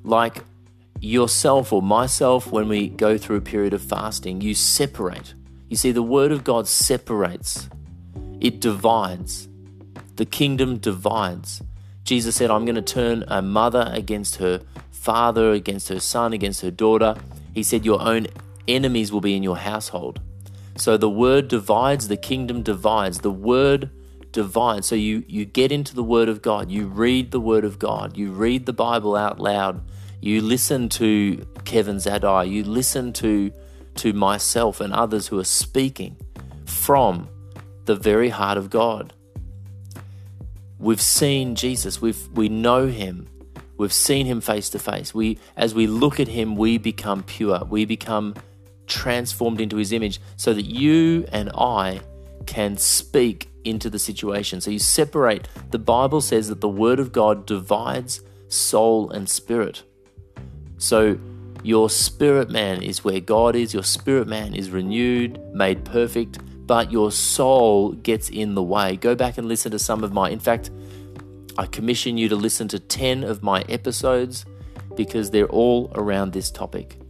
like 0.03 0.43
yourself 0.99 1.73
or 1.73 1.81
myself, 1.81 2.47
when 2.47 2.67
we 2.67 2.87
go 2.87 3.17
through 3.17 3.37
a 3.37 3.41
period 3.41 3.73
of 3.73 3.81
fasting, 3.81 4.41
you 4.41 4.53
separate. 4.53 5.33
You 5.69 5.75
see, 5.75 5.91
the 5.91 6.03
Word 6.03 6.31
of 6.31 6.43
God 6.43 6.67
separates, 6.67 7.69
it 8.39 8.59
divides. 8.59 9.47
The 10.15 10.25
kingdom 10.25 10.77
divides. 10.77 11.61
Jesus 12.03 12.35
said, 12.35 12.51
I'm 12.51 12.65
going 12.65 12.75
to 12.75 12.81
turn 12.81 13.23
a 13.27 13.41
mother 13.41 13.89
against 13.91 14.35
her 14.37 14.61
father, 14.91 15.51
against 15.51 15.89
her 15.89 15.99
son, 15.99 16.33
against 16.33 16.61
her 16.61 16.71
daughter. 16.71 17.15
He 17.53 17.63
said, 17.63 17.85
Your 17.85 18.01
own 18.01 18.27
enemies 18.67 19.11
will 19.11 19.21
be 19.21 19.35
in 19.35 19.43
your 19.43 19.57
household. 19.57 20.19
So 20.75 20.97
the 20.97 21.09
word 21.09 21.47
divides, 21.47 22.07
the 22.07 22.17
kingdom 22.17 22.63
divides. 22.63 23.19
The 23.19 23.31
word 23.31 23.89
divides. 24.31 24.87
So 24.87 24.95
you, 24.95 25.23
you 25.27 25.45
get 25.45 25.71
into 25.71 25.93
the 25.93 26.03
word 26.03 26.29
of 26.29 26.41
God, 26.41 26.71
you 26.71 26.87
read 26.87 27.31
the 27.31 27.39
word 27.39 27.65
of 27.65 27.79
God, 27.79 28.17
you 28.17 28.31
read 28.31 28.65
the 28.65 28.73
Bible 28.73 29.15
out 29.15 29.39
loud, 29.39 29.83
you 30.21 30.41
listen 30.41 30.89
to 30.89 31.45
Kevin 31.65 31.97
Zadai, 31.97 32.49
you 32.49 32.63
listen 32.63 33.13
to, 33.13 33.51
to 33.95 34.13
myself 34.13 34.79
and 34.79 34.93
others 34.93 35.27
who 35.27 35.39
are 35.39 35.43
speaking 35.43 36.15
from 36.65 37.27
the 37.85 37.95
very 37.95 38.29
heart 38.29 38.57
of 38.57 38.69
God. 38.69 39.13
We've 40.79 41.01
seen 41.01 41.55
Jesus, 41.55 42.01
we've, 42.01 42.27
we 42.29 42.49
know 42.49 42.87
him, 42.87 43.27
we've 43.77 43.93
seen 43.93 44.25
him 44.25 44.41
face 44.41 44.69
to 44.69 44.79
face. 44.79 45.13
We, 45.13 45.37
as 45.55 45.75
we 45.75 45.85
look 45.87 46.19
at 46.19 46.27
him, 46.27 46.55
we 46.55 46.77
become 46.77 47.23
pure, 47.23 47.63
we 47.65 47.85
become 47.85 48.35
transformed 48.91 49.61
into 49.61 49.77
his 49.77 49.91
image 49.91 50.19
so 50.35 50.53
that 50.53 50.65
you 50.65 51.25
and 51.31 51.49
I 51.55 52.01
can 52.45 52.77
speak 52.77 53.49
into 53.63 53.89
the 53.89 53.97
situation. 53.97 54.59
So 54.61 54.69
you 54.69 54.79
separate. 54.79 55.47
The 55.71 55.79
Bible 55.79 56.21
says 56.21 56.49
that 56.49 56.61
the 56.61 56.69
word 56.69 56.99
of 56.99 57.11
God 57.11 57.45
divides 57.45 58.21
soul 58.49 59.09
and 59.11 59.29
spirit. 59.29 59.83
So 60.77 61.17
your 61.63 61.89
spirit 61.89 62.49
man 62.49 62.81
is 62.81 63.03
where 63.03 63.19
God 63.19 63.55
is, 63.55 63.73
your 63.73 63.83
spirit 63.83 64.27
man 64.27 64.53
is 64.53 64.71
renewed, 64.71 65.39
made 65.53 65.85
perfect, 65.85 66.39
but 66.67 66.91
your 66.91 67.11
soul 67.11 67.93
gets 67.93 68.29
in 68.29 68.55
the 68.55 68.63
way. 68.63 68.97
Go 68.97 69.15
back 69.15 69.37
and 69.37 69.47
listen 69.47 69.71
to 69.71 69.79
some 69.79 70.03
of 70.03 70.11
my, 70.11 70.29
in 70.29 70.39
fact, 70.39 70.71
I 71.57 71.65
commission 71.65 72.17
you 72.17 72.29
to 72.29 72.35
listen 72.35 72.67
to 72.69 72.79
10 72.79 73.23
of 73.23 73.43
my 73.43 73.61
episodes 73.69 74.45
because 74.95 75.31
they're 75.31 75.47
all 75.47 75.91
around 75.95 76.33
this 76.33 76.49
topic. 76.49 77.00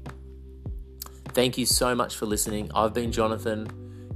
Thank 1.33 1.57
you 1.57 1.65
so 1.65 1.95
much 1.95 2.17
for 2.17 2.25
listening. 2.25 2.69
I've 2.75 2.93
been 2.93 3.11
Jonathan. 3.11 3.67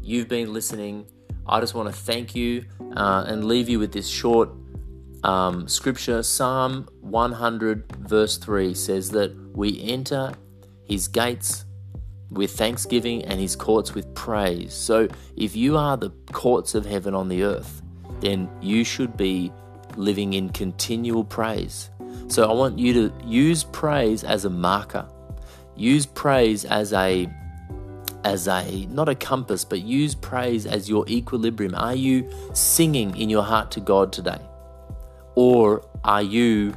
You've 0.02 0.28
been 0.28 0.52
listening. 0.52 1.06
I 1.48 1.62
just 1.62 1.74
want 1.74 1.88
to 1.88 1.96
thank 1.96 2.36
you 2.36 2.66
uh, 2.98 3.24
and 3.26 3.46
leave 3.46 3.70
you 3.70 3.80
with 3.80 3.94
this 3.94 4.08
short 4.08 4.50
um, 5.24 5.66
scripture. 5.70 6.24
Psalm 6.24 6.90
100, 7.00 7.96
verse 8.00 8.38
3 8.38 8.74
says 8.74 9.12
that 9.12 9.34
we 9.56 9.82
enter 9.82 10.34
his 10.84 11.08
gates 11.08 11.66
with 12.32 12.52
thanksgiving 12.52 13.24
and 13.24 13.40
his 13.40 13.56
courts 13.56 13.94
with 13.94 14.14
praise. 14.14 14.74
So 14.74 15.08
if 15.38 15.56
you 15.56 15.78
are 15.78 15.96
the 15.96 16.10
courts 16.34 16.76
of 16.76 16.86
heaven 16.86 17.16
on 17.16 17.30
the 17.30 17.44
earth, 17.44 17.82
then 18.20 18.50
you 18.62 18.84
should 18.84 19.16
be 19.16 19.54
living 19.96 20.34
in 20.34 20.50
continual 20.50 21.24
praise. 21.24 21.90
So 22.28 22.50
I 22.50 22.54
want 22.54 22.78
you 22.78 22.94
to 22.94 23.14
use 23.26 23.64
praise 23.64 24.26
as 24.26 24.44
a 24.44 24.50
marker. 24.50 25.08
Use 25.76 26.06
praise 26.06 26.66
as 26.66 26.94
a 26.94 27.30
as 28.24 28.48
a 28.48 28.88
not 28.88 29.08
a 29.08 29.16
compass, 29.16 29.64
but 29.64 29.82
use 29.82 30.16
praise 30.16 30.66
as 30.66 30.90
your 30.90 31.08
equilibrium. 31.08 31.76
Are 31.76 31.96
you 31.96 32.30
singing 32.54 33.16
in 33.16 33.30
your 33.30 33.44
heart 33.44 33.72
to 33.72 33.80
God 33.80 34.12
today? 34.12 34.40
Or 35.36 35.86
are 36.04 36.24
you, 36.24 36.74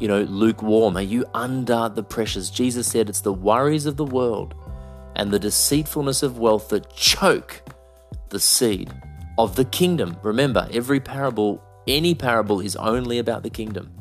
you 0.00 0.08
know, 0.08 0.22
lukewarm? 0.22 0.96
Are 0.96 1.02
you 1.02 1.24
under 1.34 1.88
the 1.88 2.02
pressures? 2.02 2.50
Jesus 2.50 2.88
said 2.88 3.08
it's 3.08 3.20
the 3.20 3.32
worries 3.32 3.86
of 3.86 3.96
the 3.96 4.04
world 4.04 4.54
and 5.14 5.30
the 5.30 5.38
deceitfulness 5.38 6.22
of 6.22 6.38
wealth 6.38 6.70
that 6.70 6.90
choke 6.94 7.62
the 8.30 8.40
seed 8.40 8.92
of 9.38 9.56
the 9.56 9.64
kingdom. 9.66 10.16
Remember, 10.22 10.68
every 10.72 11.00
parable, 11.00 11.62
any 11.86 12.14
parable 12.14 12.60
is 12.60 12.76
only 12.76 13.18
about 13.18 13.42
the 13.42 13.50
kingdom. 13.50 13.92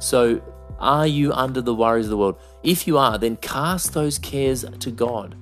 So 0.00 0.42
are 0.80 1.06
you 1.06 1.32
under 1.32 1.60
the 1.60 1.74
worries 1.74 2.06
of 2.06 2.10
the 2.10 2.16
world? 2.16 2.38
If 2.62 2.86
you 2.86 2.98
are, 2.98 3.18
then 3.18 3.36
cast 3.36 3.92
those 3.92 4.18
cares 4.18 4.64
to 4.64 4.90
God. 4.90 5.36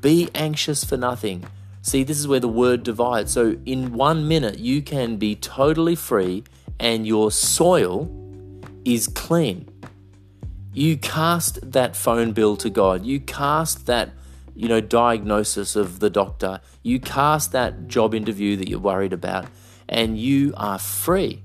Be 0.00 0.30
anxious 0.34 0.84
for 0.84 0.96
nothing. 0.96 1.44
See, 1.82 2.04
this 2.04 2.18
is 2.18 2.28
where 2.28 2.40
the 2.40 2.48
word 2.48 2.82
divides. 2.82 3.32
So, 3.32 3.56
in 3.66 3.92
one 3.92 4.28
minute, 4.28 4.58
you 4.58 4.82
can 4.82 5.16
be 5.16 5.34
totally 5.34 5.94
free 5.94 6.44
and 6.78 7.06
your 7.06 7.30
soil 7.30 8.10
is 8.84 9.08
clean. 9.08 9.68
You 10.72 10.96
cast 10.96 11.72
that 11.72 11.96
phone 11.96 12.32
bill 12.32 12.56
to 12.58 12.70
God. 12.70 13.04
You 13.04 13.20
cast 13.20 13.86
that, 13.86 14.10
you 14.54 14.68
know, 14.68 14.80
diagnosis 14.80 15.74
of 15.74 15.98
the 15.98 16.10
doctor. 16.10 16.60
You 16.82 17.00
cast 17.00 17.52
that 17.52 17.88
job 17.88 18.14
interview 18.14 18.56
that 18.56 18.68
you're 18.68 18.78
worried 18.78 19.12
about, 19.12 19.46
and 19.88 20.18
you 20.18 20.54
are 20.56 20.78
free. 20.78 21.42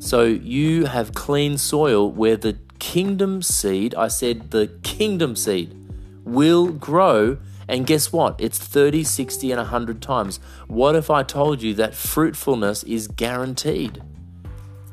So 0.00 0.24
you 0.24 0.86
have 0.86 1.12
clean 1.12 1.58
soil 1.58 2.10
where 2.10 2.38
the 2.38 2.56
kingdom 2.78 3.42
seed, 3.42 3.94
I 3.94 4.08
said 4.08 4.50
the 4.50 4.68
kingdom 4.82 5.36
seed, 5.36 5.76
will 6.24 6.68
grow. 6.68 7.36
And 7.68 7.86
guess 7.86 8.10
what? 8.10 8.40
It's 8.40 8.58
30, 8.58 9.04
60, 9.04 9.52
and 9.52 9.58
100 9.58 10.00
times. 10.00 10.40
What 10.68 10.96
if 10.96 11.10
I 11.10 11.22
told 11.22 11.60
you 11.60 11.74
that 11.74 11.94
fruitfulness 11.94 12.82
is 12.84 13.08
guaranteed? 13.08 14.02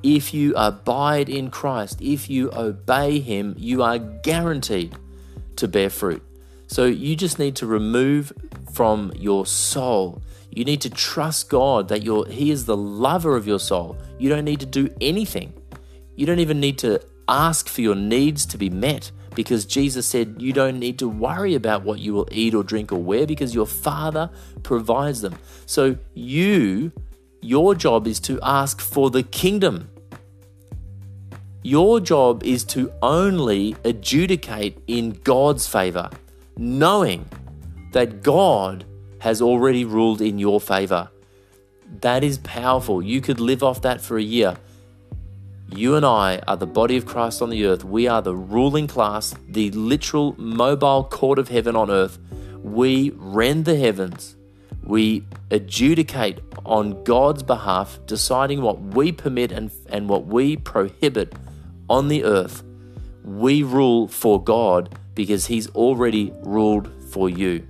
If 0.03 0.33
you 0.33 0.53
abide 0.57 1.29
in 1.29 1.51
Christ, 1.51 2.01
if 2.01 2.29
you 2.29 2.51
obey 2.51 3.19
Him, 3.19 3.55
you 3.57 3.81
are 3.83 3.97
guaranteed 3.97 4.93
to 5.55 5.69
bear 5.69 5.89
fruit. 5.89 6.21
So 6.67 6.83
you 6.83 7.15
just 7.15 7.39
need 7.39 7.55
to 7.55 7.65
remove 7.65 8.33
from 8.73 9.13
your 9.15 9.45
soul 9.45 10.21
you 10.51 10.66
need 10.66 10.82
to 10.82 10.89
trust 10.89 11.50
God 11.50 11.88
that 11.89 12.04
you're, 12.04 12.27
He 12.27 12.51
is 12.51 12.66
the 12.66 12.77
lover 12.77 13.36
of 13.36 13.48
your 13.48 13.60
soul. 13.60 13.98
You 14.18 14.30
don't 14.30 14.46
need 14.46 14.60
to 14.62 14.66
do 14.66 14.89
anything. 15.01 15.54
You 16.16 16.25
don't 16.25 16.39
even 16.39 16.60
need 16.60 16.77
to 16.80 17.01
ask 17.27 17.68
for 17.68 17.82
your 17.82 17.96
needs 17.96 18.46
to 18.48 18.58
be 18.58 18.70
met 18.70 19.12
because 19.36 19.66
Jesus 19.66 20.08
said 20.08 20.38
you 20.39 20.51
don't 20.51 20.80
need 20.80 20.98
to 21.00 21.08
worry 21.08 21.54
about 21.54 21.84
what 21.84 22.00
you 22.00 22.13
will 22.13 22.27
eat 22.32 22.56
or 22.56 22.63
drink 22.63 22.92
or 22.92 22.98
wear 22.98 23.27
because 23.27 23.54
your 23.54 23.68
Father 23.68 24.32
provides 24.63 25.22
them. 25.22 25.36
So, 25.68 25.96
you, 26.16 26.92
your 27.42 27.75
job 27.75 28.08
is 28.08 28.20
to 28.22 28.39
ask 28.42 28.82
for 28.82 29.12
the 29.12 29.22
kingdom. 29.22 29.89
Your 31.62 32.00
job 32.00 32.44
is 32.44 32.63
to 32.66 32.92
only 33.01 33.75
adjudicate 33.84 34.82
in 34.88 35.12
God's 35.24 35.68
favor, 35.68 36.10
knowing 36.58 37.30
that 37.92 38.24
God 38.24 38.86
has 39.19 39.41
already 39.41 39.86
ruled 39.86 40.21
in 40.21 40.39
your 40.39 40.59
favor. 40.59 41.09
That 42.01 42.24
is 42.24 42.38
powerful. 42.39 43.01
You 43.01 43.21
could 43.21 43.39
live 43.39 43.63
off 43.63 43.81
that 43.81 44.01
for 44.01 44.17
a 44.17 44.24
year. 44.24 44.57
You 45.69 45.95
and 45.95 46.05
I 46.05 46.39
are 46.47 46.55
the 46.55 46.67
body 46.67 46.95
of 46.97 47.05
Christ 47.05 47.41
on 47.41 47.50
the 47.50 47.65
earth. 47.65 47.83
We 47.83 48.07
are 48.07 48.21
the 48.21 48.36
ruling 48.36 48.88
class, 48.88 49.36
the 49.50 49.69
literal 49.71 50.33
mobile 50.38 51.03
court 51.03 51.39
of 51.39 51.50
heaven 51.50 51.75
on 51.75 51.91
earth. 51.91 52.19
We 52.63 53.12
rend 53.15 53.65
the 53.65 53.75
heavens. 53.75 54.36
We 54.83 55.25
adjudicate 55.51 56.39
on 56.65 57.03
God's 57.03 57.43
behalf, 57.43 58.00
deciding 58.05 58.62
what 58.62 58.79
we 58.79 59.12
permit 59.12 59.51
and, 59.51 59.71
and 59.89 60.07
what 60.07 60.25
we 60.25 60.55
prohibit 60.55 61.33
on 61.89 62.07
the 62.07 62.24
earth. 62.24 62.63
We 63.24 63.63
rule 63.63 64.07
for 64.07 64.41
God 64.41 64.97
because 65.15 65.47
He's 65.47 65.69
already 65.71 66.31
ruled 66.43 66.89
for 67.12 67.29
you. 67.29 67.67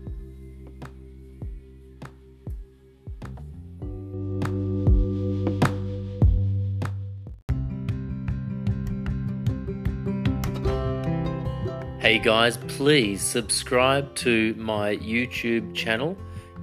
Hey 12.07 12.19
guys, 12.19 12.55
please 12.55 13.21
subscribe 13.21 14.15
to 14.15 14.53
my 14.53 14.95
YouTube 14.95 15.75
channel, 15.75 16.17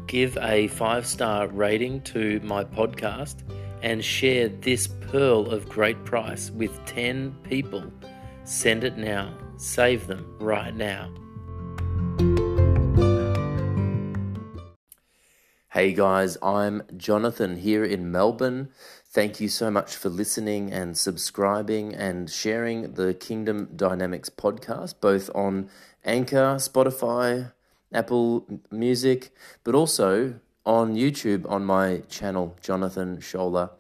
give 0.07 0.39
a 0.39 0.69
five 0.69 1.07
star 1.07 1.49
rating 1.49 2.01
to 2.05 2.41
my 2.43 2.65
podcast, 2.65 3.43
and 3.83 4.03
share 4.03 4.49
this 4.49 4.87
pearl 4.87 5.51
of 5.51 5.69
great 5.69 6.03
price 6.07 6.51
with 6.51 6.83
10 6.87 7.37
people. 7.43 7.85
Send 8.45 8.85
it 8.85 8.97
now, 8.97 9.37
save 9.59 10.07
them 10.07 10.35
right 10.41 10.75
now. 10.75 11.13
Hey 15.69 15.93
guys, 15.93 16.39
I'm 16.43 16.85
Jonathan 16.97 17.57
here 17.57 17.85
in 17.85 18.11
Melbourne. 18.11 18.71
Thank 19.15 19.39
you 19.39 19.47
so 19.49 19.71
much 19.71 19.95
for 19.95 20.09
listening 20.09 20.73
and 20.73 20.99
subscribing 20.99 21.95
and 21.95 22.29
sharing 22.29 22.95
the 22.95 23.15
Kingdom 23.15 23.69
Dynamics 23.77 24.29
podcast, 24.29 24.95
both 25.01 25.31
on 25.37 25.71
Anchor, 26.05 26.57
Spotify, 26.57 27.53
Apple 27.93 28.45
Music, 28.73 29.31
but 29.63 29.77
also 29.77 30.41
on 30.67 30.97
YouTube 30.97 31.49
on 31.49 31.65
my 31.65 31.99
channel, 32.09 32.57
Jonathan 32.61 33.19
Scholler. 33.19 33.71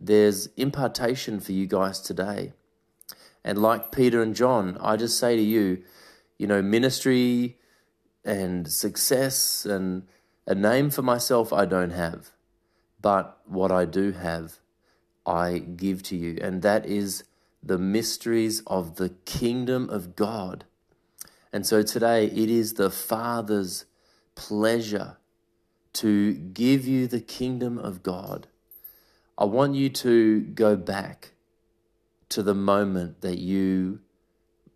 there's 0.00 0.46
impartation 0.56 1.40
for 1.40 1.50
you 1.50 1.66
guys 1.66 1.98
today. 1.98 2.52
And 3.42 3.58
like 3.58 3.90
Peter 3.90 4.22
and 4.22 4.32
John, 4.32 4.78
I 4.80 4.94
just 4.94 5.18
say 5.18 5.34
to 5.34 5.42
you, 5.42 5.82
you 6.38 6.46
know, 6.46 6.62
ministry 6.62 7.58
and 8.24 8.70
success 8.70 9.66
and 9.66 10.04
a 10.46 10.54
name 10.54 10.90
for 10.90 11.02
myself 11.02 11.52
I 11.52 11.64
don't 11.64 11.90
have. 11.90 12.30
But 13.02 13.40
what 13.44 13.72
I 13.72 13.84
do 13.84 14.12
have, 14.12 14.60
I 15.28 15.58
give 15.58 16.02
to 16.04 16.16
you. 16.16 16.38
And 16.40 16.62
that 16.62 16.86
is 16.86 17.24
the 17.62 17.78
mysteries 17.78 18.62
of 18.66 18.96
the 18.96 19.10
kingdom 19.26 19.90
of 19.90 20.16
God. 20.16 20.64
And 21.52 21.66
so 21.66 21.82
today 21.82 22.26
it 22.26 22.50
is 22.50 22.74
the 22.74 22.90
Father's 22.90 23.84
pleasure 24.34 25.18
to 25.94 26.32
give 26.32 26.86
you 26.86 27.06
the 27.06 27.20
kingdom 27.20 27.78
of 27.78 28.02
God. 28.02 28.46
I 29.36 29.44
want 29.44 29.74
you 29.74 29.88
to 29.90 30.40
go 30.40 30.76
back 30.76 31.32
to 32.28 32.42
the 32.42 32.54
moment 32.54 33.20
that 33.20 33.38
you 33.38 34.00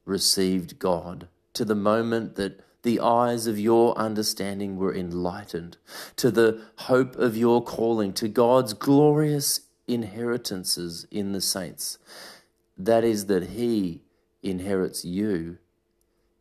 received 0.05 0.79
God, 0.79 1.29
to 1.55 1.65
the 1.65 1.75
moment 1.75 2.37
that 2.37 2.61
the 2.83 2.99
eyes 2.99 3.47
of 3.47 3.59
your 3.59 3.97
understanding 3.97 4.77
were 4.77 4.95
enlightened, 4.95 5.77
to 6.17 6.31
the 6.31 6.63
hope 6.79 7.15
of 7.17 7.37
your 7.37 7.63
calling, 7.63 8.13
to 8.15 8.29
God's 8.29 8.73
glorious 8.73 9.61
inheritances 9.87 11.07
in 11.11 11.33
the 11.33 11.41
saints. 11.41 11.99
That 12.77 13.05
is, 13.05 13.27
that 13.27 13.51
He 13.51 14.03
inherits 14.43 15.05
you 15.05 15.59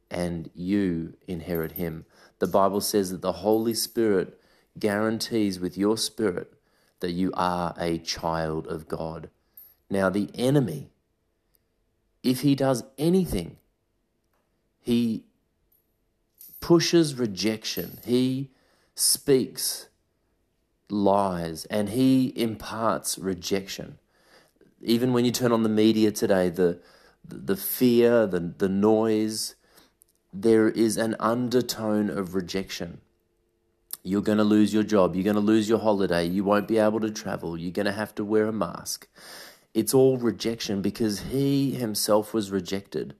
and 0.09 0.49
you 0.53 1.15
inherit 1.27 1.73
Him. 1.73 2.05
The 2.39 2.47
Bible 2.47 2.81
says 2.81 3.11
that 3.11 3.21
the 3.21 3.31
Holy 3.33 3.73
Spirit 3.73 4.39
guarantees 4.79 5.59
with 5.59 5.77
your 5.77 5.97
spirit 5.97 6.53
that 7.01 7.11
you 7.11 7.31
are 7.33 7.73
a 7.77 7.97
child 7.97 8.67
of 8.67 8.87
God. 8.87 9.29
Now, 9.89 10.09
the 10.09 10.29
enemy, 10.35 10.91
if 12.23 12.41
he 12.41 12.55
does 12.55 12.83
anything, 12.97 13.57
he 14.79 15.25
pushes 16.61 17.15
rejection, 17.15 17.99
he 18.05 18.51
speaks 18.95 19.89
lies, 20.91 21.65
and 21.65 21.89
he 21.89 22.33
imparts 22.35 23.17
rejection. 23.17 23.97
Even 24.81 25.13
when 25.13 25.25
you 25.25 25.31
turn 25.31 25.51
on 25.51 25.63
the 25.63 25.69
media 25.69 26.11
today, 26.11 26.49
the, 26.49 26.79
the 27.27 27.55
fear, 27.55 28.27
the, 28.27 28.39
the 28.39 28.69
noise, 28.69 29.55
there 30.33 30.69
is 30.69 30.97
an 30.97 31.15
undertone 31.19 32.09
of 32.09 32.35
rejection. 32.35 33.01
You're 34.03 34.21
going 34.21 34.39
to 34.39 34.43
lose 34.43 34.73
your 34.73 34.83
job. 34.83 35.15
You're 35.15 35.23
going 35.23 35.35
to 35.35 35.41
lose 35.41 35.69
your 35.69 35.79
holiday. 35.79 36.25
You 36.25 36.43
won't 36.43 36.67
be 36.67 36.79
able 36.79 36.99
to 37.01 37.11
travel. 37.11 37.57
You're 37.57 37.71
going 37.71 37.85
to 37.85 37.91
have 37.91 38.15
to 38.15 38.25
wear 38.25 38.47
a 38.47 38.53
mask. 38.53 39.07
It's 39.73 39.93
all 39.93 40.17
rejection 40.17 40.81
because 40.81 41.19
he 41.19 41.71
himself 41.71 42.33
was 42.33 42.51
rejected. 42.51 43.13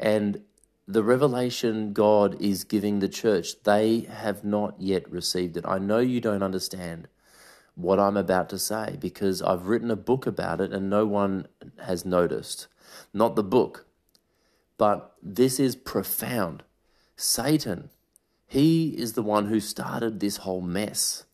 And 0.00 0.42
the 0.88 1.02
revelation 1.02 1.92
God 1.92 2.40
is 2.40 2.62
giving 2.62 3.00
the 3.00 3.08
church, 3.08 3.62
they 3.64 4.00
have 4.08 4.44
not 4.44 4.80
yet 4.80 5.10
received 5.10 5.56
it. 5.56 5.64
I 5.66 5.78
know 5.78 5.98
you 5.98 6.20
don't 6.20 6.44
understand 6.44 7.08
what 7.74 7.98
I'm 7.98 8.16
about 8.16 8.48
to 8.50 8.58
say 8.58 8.96
because 9.00 9.42
I've 9.42 9.66
written 9.66 9.90
a 9.90 9.96
book 9.96 10.26
about 10.26 10.60
it 10.60 10.72
and 10.72 10.88
no 10.88 11.04
one 11.04 11.48
has 11.84 12.04
noticed. 12.04 12.68
Not 13.12 13.34
the 13.34 13.42
book, 13.42 13.86
but 14.78 15.14
this 15.22 15.58
is 15.58 15.74
profound. 15.74 16.62
Satan, 17.16 17.90
he 18.46 18.90
is 18.90 19.14
the 19.14 19.22
one 19.22 19.46
who 19.46 19.58
started 19.58 20.20
this 20.20 20.38
whole 20.38 20.60
mess. 20.60 21.24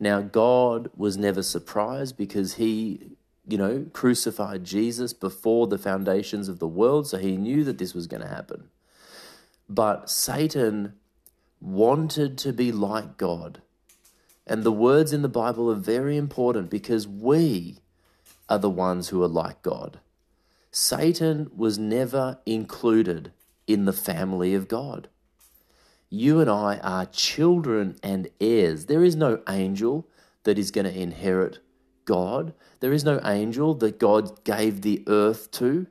Now, 0.00 0.20
God 0.20 0.90
was 0.96 1.16
never 1.16 1.42
surprised 1.42 2.16
because 2.16 2.54
he, 2.54 3.12
you 3.46 3.56
know, 3.56 3.86
crucified 3.92 4.64
Jesus 4.64 5.12
before 5.12 5.66
the 5.68 5.78
foundations 5.78 6.48
of 6.48 6.58
the 6.58 6.66
world, 6.66 7.06
so 7.06 7.18
he 7.18 7.36
knew 7.36 7.62
that 7.64 7.78
this 7.78 7.94
was 7.94 8.06
going 8.06 8.22
to 8.22 8.28
happen. 8.28 8.68
But 9.70 10.10
Satan 10.10 10.94
wanted 11.60 12.36
to 12.38 12.52
be 12.52 12.72
like 12.72 13.16
God. 13.16 13.62
And 14.44 14.64
the 14.64 14.72
words 14.72 15.12
in 15.12 15.22
the 15.22 15.28
Bible 15.28 15.70
are 15.70 15.76
very 15.76 16.16
important 16.16 16.70
because 16.70 17.06
we 17.06 17.78
are 18.48 18.58
the 18.58 18.68
ones 18.68 19.10
who 19.10 19.22
are 19.22 19.28
like 19.28 19.62
God. 19.62 20.00
Satan 20.72 21.52
was 21.56 21.78
never 21.78 22.40
included 22.44 23.30
in 23.68 23.84
the 23.84 23.92
family 23.92 24.54
of 24.54 24.66
God. 24.66 25.08
You 26.08 26.40
and 26.40 26.50
I 26.50 26.78
are 26.78 27.06
children 27.06 27.94
and 28.02 28.28
heirs. 28.40 28.86
There 28.86 29.04
is 29.04 29.14
no 29.14 29.40
angel 29.48 30.08
that 30.42 30.58
is 30.58 30.72
going 30.72 30.86
to 30.86 31.00
inherit 31.00 31.60
God. 32.06 32.54
There 32.80 32.92
is 32.92 33.04
no 33.04 33.20
angel 33.24 33.74
that 33.74 34.00
God 34.00 34.42
gave 34.42 34.80
the 34.80 35.04
earth 35.06 35.52
to. 35.52 35.86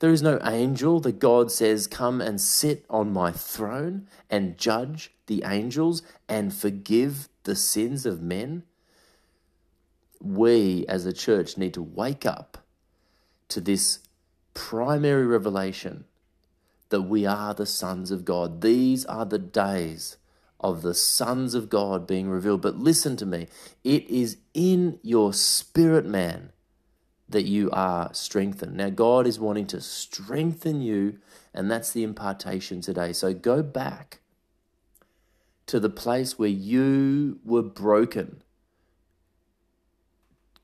There 0.00 0.10
is 0.10 0.22
no 0.22 0.38
angel 0.44 1.00
that 1.00 1.18
God 1.18 1.50
says, 1.50 1.86
Come 1.86 2.20
and 2.20 2.40
sit 2.40 2.84
on 2.90 3.12
my 3.12 3.32
throne 3.32 4.08
and 4.30 4.58
judge 4.58 5.12
the 5.26 5.42
angels 5.46 6.02
and 6.28 6.54
forgive 6.54 7.28
the 7.44 7.56
sins 7.56 8.06
of 8.06 8.20
men. 8.20 8.64
We 10.20 10.84
as 10.88 11.06
a 11.06 11.12
church 11.12 11.56
need 11.56 11.74
to 11.74 11.82
wake 11.82 12.26
up 12.26 12.58
to 13.48 13.60
this 13.60 14.00
primary 14.54 15.26
revelation 15.26 16.04
that 16.88 17.02
we 17.02 17.26
are 17.26 17.54
the 17.54 17.66
sons 17.66 18.10
of 18.10 18.24
God. 18.24 18.60
These 18.60 19.04
are 19.06 19.24
the 19.24 19.38
days 19.38 20.16
of 20.60 20.82
the 20.82 20.94
sons 20.94 21.54
of 21.54 21.68
God 21.68 22.06
being 22.06 22.28
revealed. 22.28 22.62
But 22.62 22.78
listen 22.78 23.16
to 23.16 23.26
me, 23.26 23.48
it 23.84 24.08
is 24.08 24.38
in 24.54 24.98
your 25.02 25.32
spirit, 25.32 26.06
man 26.06 26.52
that 27.28 27.44
you 27.44 27.70
are 27.72 28.12
strengthened. 28.14 28.76
Now, 28.76 28.90
God 28.90 29.26
is 29.26 29.40
wanting 29.40 29.66
to 29.68 29.80
strengthen 29.80 30.80
you, 30.80 31.18
and 31.52 31.70
that's 31.70 31.92
the 31.92 32.02
impartation 32.02 32.80
today. 32.80 33.12
So 33.12 33.34
go 33.34 33.62
back 33.62 34.20
to 35.66 35.80
the 35.80 35.90
place 35.90 36.38
where 36.38 36.48
you 36.48 37.40
were 37.44 37.62
broken. 37.62 38.42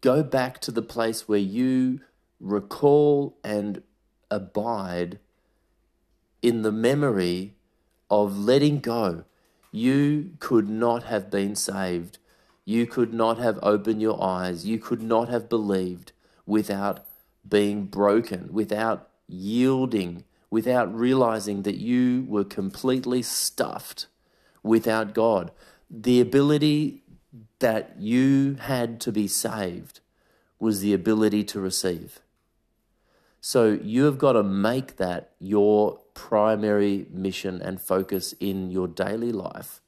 Go 0.01 0.23
back 0.23 0.61
to 0.61 0.71
the 0.71 0.83
place 0.83 1.29
where 1.29 1.39
you 1.39 2.01
recall 2.41 3.37
and 3.43 3.83
abide 4.31 5.19
in 6.41 6.63
the 6.63 6.73
memory 6.73 7.55
of 8.11 8.39
letting 8.39 8.81
go. 8.81 9.25
You 9.71 10.33
could 10.39 10.69
not 10.69 11.05
have 11.05 11.31
been 11.31 11.55
saved. 11.57 12.19
You 12.65 12.87
could 12.87 13.13
not 13.13 13.39
have 13.39 13.59
opened 13.63 14.03
your 14.03 14.23
eyes. 14.23 14.67
You 14.67 14.79
could 14.79 15.03
not 15.03 15.29
have 15.29 15.49
believed 15.49 16.13
without 16.47 17.05
being 17.49 17.87
broken, 17.87 18.49
without 18.53 19.09
yielding, 19.29 20.25
without 20.51 20.95
realizing 20.95 21.63
that 21.63 21.77
you 21.77 22.25
were 22.29 22.45
completely 22.45 23.23
stuffed 23.23 24.07
without 24.63 25.15
God. 25.15 25.51
The 25.91 26.21
ability 26.21 27.03
that 27.59 27.97
you 27.99 28.57
had 28.61 29.01
to 29.03 29.13
be 29.13 29.29
saved 29.29 30.01
was 30.59 30.81
the 30.81 30.93
ability 30.93 31.45
to 31.45 31.61
receive. 31.61 32.21
So 33.41 33.79
you 33.83 34.05
have 34.05 34.19
got 34.19 34.33
to 34.33 34.43
make 34.43 34.97
that 34.99 35.33
your 35.41 35.99
primary 36.15 37.07
mission 37.11 37.61
and 37.61 37.81
focus 37.81 38.35
in 38.39 38.71
your 38.71 38.87
daily 38.87 39.33
life 39.33 39.81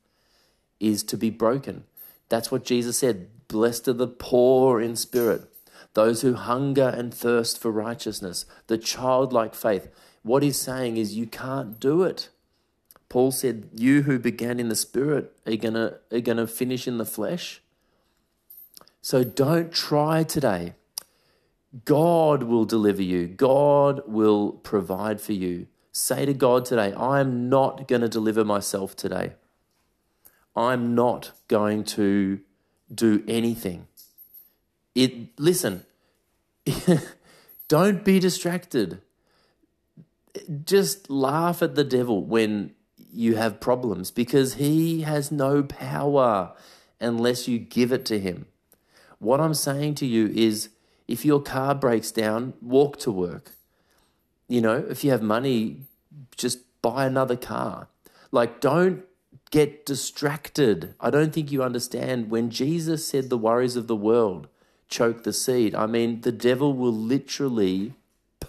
is 0.81 1.05
to 1.05 1.17
be 1.17 1.31
broken. 1.31 1.85
That's 2.29 2.51
what 2.51 2.65
Jesus 2.65 2.99
said. 2.99 3.29
Blessed 3.47 3.87
are 3.89 3.93
the 3.93 4.09
poor 4.09 4.81
in 4.81 4.97
spirit, 4.97 5.54
those 5.95 6.23
who 6.23 6.35
hunger 6.35 6.89
and 6.89 7.13
thirst 7.13 7.59
for 7.59 7.71
righteousness, 7.71 8.47
the 8.67 8.79
childlike 8.79 9.55
faith. 9.55 9.89
What 10.23 10.43
he's 10.43 10.59
saying 10.59 10.97
is 10.97 11.17
you 11.17 11.27
can't 11.27 11.81
do 11.81 12.03
it. 12.03 12.29
Paul 13.09 13.31
said, 13.31 13.69
You 13.73 14.03
who 14.03 14.19
began 14.19 14.61
in 14.61 14.69
the 14.69 14.77
spirit 14.77 15.33
are 15.47 15.57
gonna 15.57 15.99
are 16.13 16.21
gonna 16.21 16.47
finish 16.47 16.87
in 16.89 16.99
the 16.99 17.05
flesh. 17.05 17.63
So 19.01 19.23
don't 19.23 19.73
try 19.73 20.23
today. 20.23 20.75
God 21.85 22.45
will 22.45 22.65
deliver 22.65 23.03
you. 23.03 23.27
God 23.27 24.03
will 24.07 24.53
provide 24.53 25.21
for 25.21 25.33
you. 25.33 25.67
Say 25.93 26.25
to 26.25 26.35
God 26.35 26.65
today, 26.65 26.93
I 26.93 27.21
am 27.21 27.49
not 27.49 27.89
going 27.89 28.01
to 28.01 28.09
deliver 28.09 28.45
myself 28.45 28.97
today. 28.97 29.35
I'm 30.57 30.95
not 30.95 31.33
going 31.49 31.85
to 31.85 32.41
do 32.93 33.25
anything. 33.27 33.89
It 34.95 35.39
listen, 35.39 35.85
don't 37.69 38.05
be 38.05 38.21
distracted. 38.21 39.01
Just 40.65 41.11
laugh 41.11 41.63
at 41.63 41.75
the 41.75 41.85
devil 41.85 42.25
when 42.25 42.73
you 43.13 43.37
have 43.37 43.61
problems 43.61 44.11
because 44.11 44.55
he 44.55 45.03
has 45.03 45.31
no 45.31 45.63
power 45.63 46.53
unless 47.01 47.47
you 47.47 47.59
give 47.59 47.93
it 47.93 48.05
to 48.07 48.19
him. 48.19 48.47
What 49.19 49.41
I'm 49.41 49.55
saying 49.55 49.95
to 49.97 50.07
you 50.07 50.27
is 50.27 50.71
if 51.07 51.25
your 51.25 51.41
car 51.41 51.75
breaks 51.75 52.11
down, 52.11 52.55
walk 52.61 52.99
to 53.01 53.13
work. 53.13 53.53
You 54.49 54.61
know, 54.61 54.85
if 54.89 55.05
you 55.05 55.11
have 55.11 55.23
money, 55.23 55.83
just 56.37 56.59
buy 56.83 57.07
another 57.07 57.37
car. 57.37 57.89
Like, 58.31 58.61
don't 58.61 59.05
get 59.51 59.87
distracted. 59.87 60.95
I 61.01 61.11
don't 61.11 61.33
think 61.33 61.53
you 61.53 61.63
understand 61.63 62.31
when 62.31 62.51
Jesus 62.51 63.07
said 63.07 63.31
the 63.31 63.39
worries 63.39 63.77
of 63.77 63.87
the 63.87 63.97
world 63.97 64.49
choke 64.89 65.25
the 65.25 65.33
seed. 65.33 65.75
I 65.75 65.87
mean, 65.87 66.21
the 66.21 66.33
devil 66.33 66.73
will 66.73 66.93
literally 66.93 67.95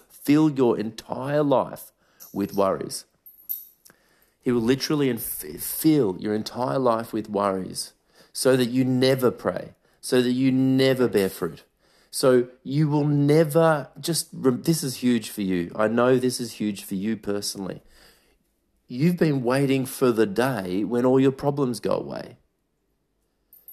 fill 0.10 0.50
your 0.50 0.78
entire 0.78 1.44
life 1.44 1.92
with 2.34 2.54
worries. 2.54 3.06
He 4.42 4.52
will 4.52 4.62
literally 4.62 5.16
fill 5.18 6.18
your 6.20 6.36
entire 6.36 6.80
life 6.80 7.14
with 7.14 7.30
worries 7.30 7.94
so 8.32 8.56
that 8.56 8.70
you 8.70 8.84
never 8.86 9.32
pray, 9.32 9.74
so 10.02 10.22
that 10.22 10.32
you 10.32 10.52
never 10.52 11.08
bear 11.08 11.30
fruit. 11.30 11.64
So 12.12 12.48
you 12.64 12.88
will 12.88 13.06
never 13.06 13.90
just, 14.00 14.30
this 14.32 14.84
is 14.84 14.98
huge 14.98 15.30
for 15.30 15.42
you. 15.42 15.72
I 15.76 15.88
know 15.88 16.18
this 16.18 16.40
is 16.40 16.54
huge 16.54 16.84
for 16.84 16.96
you 16.96 17.18
personally. 17.18 17.82
You've 18.88 19.18
been 19.18 19.44
waiting 19.44 19.86
for 19.86 20.12
the 20.12 20.28
day 20.28 20.84
when 20.84 21.06
all 21.06 21.20
your 21.20 21.32
problems 21.32 21.80
go 21.80 21.92
away. 21.92 22.38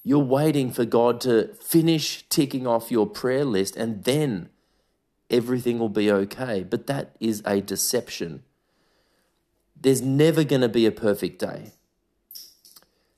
You're 0.04 0.18
waiting 0.18 0.72
for 0.72 0.84
God 0.84 1.20
to 1.22 1.54
finish 1.54 2.28
ticking 2.28 2.66
off 2.66 2.90
your 2.90 3.06
prayer 3.06 3.44
list 3.44 3.76
and 3.76 4.02
then 4.04 4.48
everything 5.30 5.78
will 5.78 5.88
be 5.88 6.10
okay. 6.10 6.64
But 6.64 6.86
that 6.88 7.14
is 7.20 7.42
a 7.46 7.60
deception. 7.60 8.42
There's 9.80 10.02
never 10.02 10.44
going 10.44 10.62
to 10.62 10.68
be 10.68 10.86
a 10.86 10.92
perfect 10.92 11.38
day. 11.38 11.72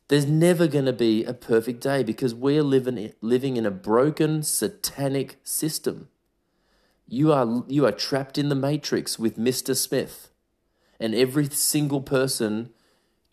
There's 0.09 0.27
never 0.27 0.67
going 0.67 0.85
to 0.85 0.93
be 0.93 1.25
a 1.25 1.33
perfect 1.33 1.81
day 1.81 2.03
because 2.03 2.35
we're 2.35 2.63
living, 2.63 3.13
living 3.23 3.57
in 3.57 3.65
a 3.65 3.71
broken 3.71 4.43
satanic 4.43 5.39
system. 5.43 6.09
You 7.07 7.33
are, 7.33 7.65
you 7.69 7.87
are 7.87 7.93
trapped 7.93 8.37
in 8.37 8.51
the 8.51 8.55
matrix 8.55 9.19
with 9.19 9.39
Mr. 9.39 9.75
Smith, 9.75 10.31
and 11.01 11.15
every 11.15 11.49
single 11.49 12.01
person 12.01 12.71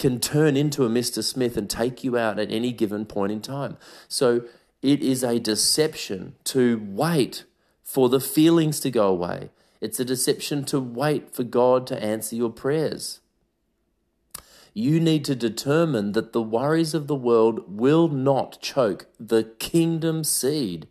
can 0.02 0.20
turn 0.20 0.58
into 0.58 0.84
a 0.84 0.90
Mr. 0.90 1.24
Smith 1.24 1.56
and 1.56 1.70
take 1.70 2.04
you 2.04 2.18
out 2.18 2.40
at 2.40 2.52
any 2.52 2.72
given 2.72 3.06
point 3.06 3.32
in 3.32 3.40
time. 3.40 3.78
So 4.08 4.42
it 4.82 5.02
is 5.02 5.24
a 5.24 5.40
deception 5.40 6.34
to 6.46 6.82
wait 6.84 7.46
for 7.84 8.10
the 8.10 8.20
feelings 8.20 8.80
to 8.80 8.90
go 8.90 9.08
away. 9.08 9.52
It's 9.80 10.00
a 10.00 10.06
deception 10.06 10.66
to 10.66 10.80
wait 10.80 11.36
for 11.36 11.44
God 11.44 11.86
to 11.88 12.04
answer 12.04 12.36
your 12.36 12.50
prayers. 12.50 13.20
You 14.74 15.00
need 15.00 15.24
to 15.26 15.36
determine 15.36 16.14
that 16.14 16.34
the 16.34 16.42
worries 16.42 16.96
of 16.96 17.06
the 17.06 17.16
world 17.16 17.78
will 17.80 18.08
not 18.08 18.60
choke 18.60 19.06
the 19.20 19.44
kingdom 19.44 20.24
seed 20.24 20.88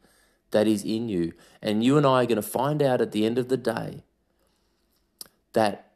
that 0.53 0.68
is 0.68 0.85
in 0.85 1.09
you. 1.09 1.33
And 1.61 1.83
you 1.83 1.96
and 1.96 2.07
I 2.07 2.23
are 2.23 2.27
going 2.27 2.37
to 2.37 2.42
find 2.42 2.81
out 2.81 3.01
at 3.01 3.11
the 3.11 3.27
end 3.27 3.38
of 3.38 3.49
the 3.49 3.57
day 3.57 4.05
that 5.53 5.89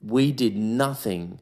we 0.00 0.32
did 0.32 0.56
nothing 0.56 1.40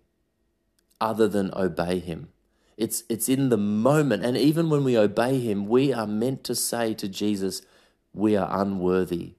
other 1.01 1.29
than 1.29 1.53
obey 1.55 1.99
him. 1.99 2.29
It's, 2.77 3.05
it's 3.09 3.29
in 3.29 3.51
the 3.51 3.57
moment. 3.57 4.25
And 4.25 4.37
even 4.37 4.69
when 4.71 4.85
we 4.85 4.99
obey 4.99 5.39
him, 5.41 5.67
we 5.67 5.93
are 5.93 6.07
meant 6.07 6.45
to 6.45 6.55
say 6.55 6.95
to 6.95 7.09
Jesus, 7.09 7.63
We 8.13 8.37
are 8.37 8.49
unworthy 8.51 9.35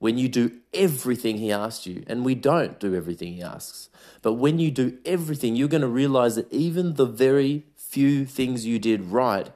when 0.00 0.16
you 0.16 0.28
do 0.28 0.50
everything 0.74 1.36
He 1.36 1.52
asks 1.52 1.86
you, 1.86 2.02
and 2.08 2.24
we 2.24 2.34
don't 2.34 2.80
do 2.80 2.94
everything 2.94 3.34
He 3.34 3.42
asks, 3.42 3.90
but 4.22 4.32
when 4.32 4.58
you 4.58 4.70
do 4.70 4.98
everything, 5.04 5.54
you're 5.54 5.68
going 5.68 5.82
to 5.82 5.88
realize 5.88 6.34
that 6.34 6.52
even 6.52 6.94
the 6.94 7.06
very 7.06 7.66
few 7.76 8.24
things 8.24 8.66
you 8.66 8.78
did 8.78 9.02
right, 9.02 9.52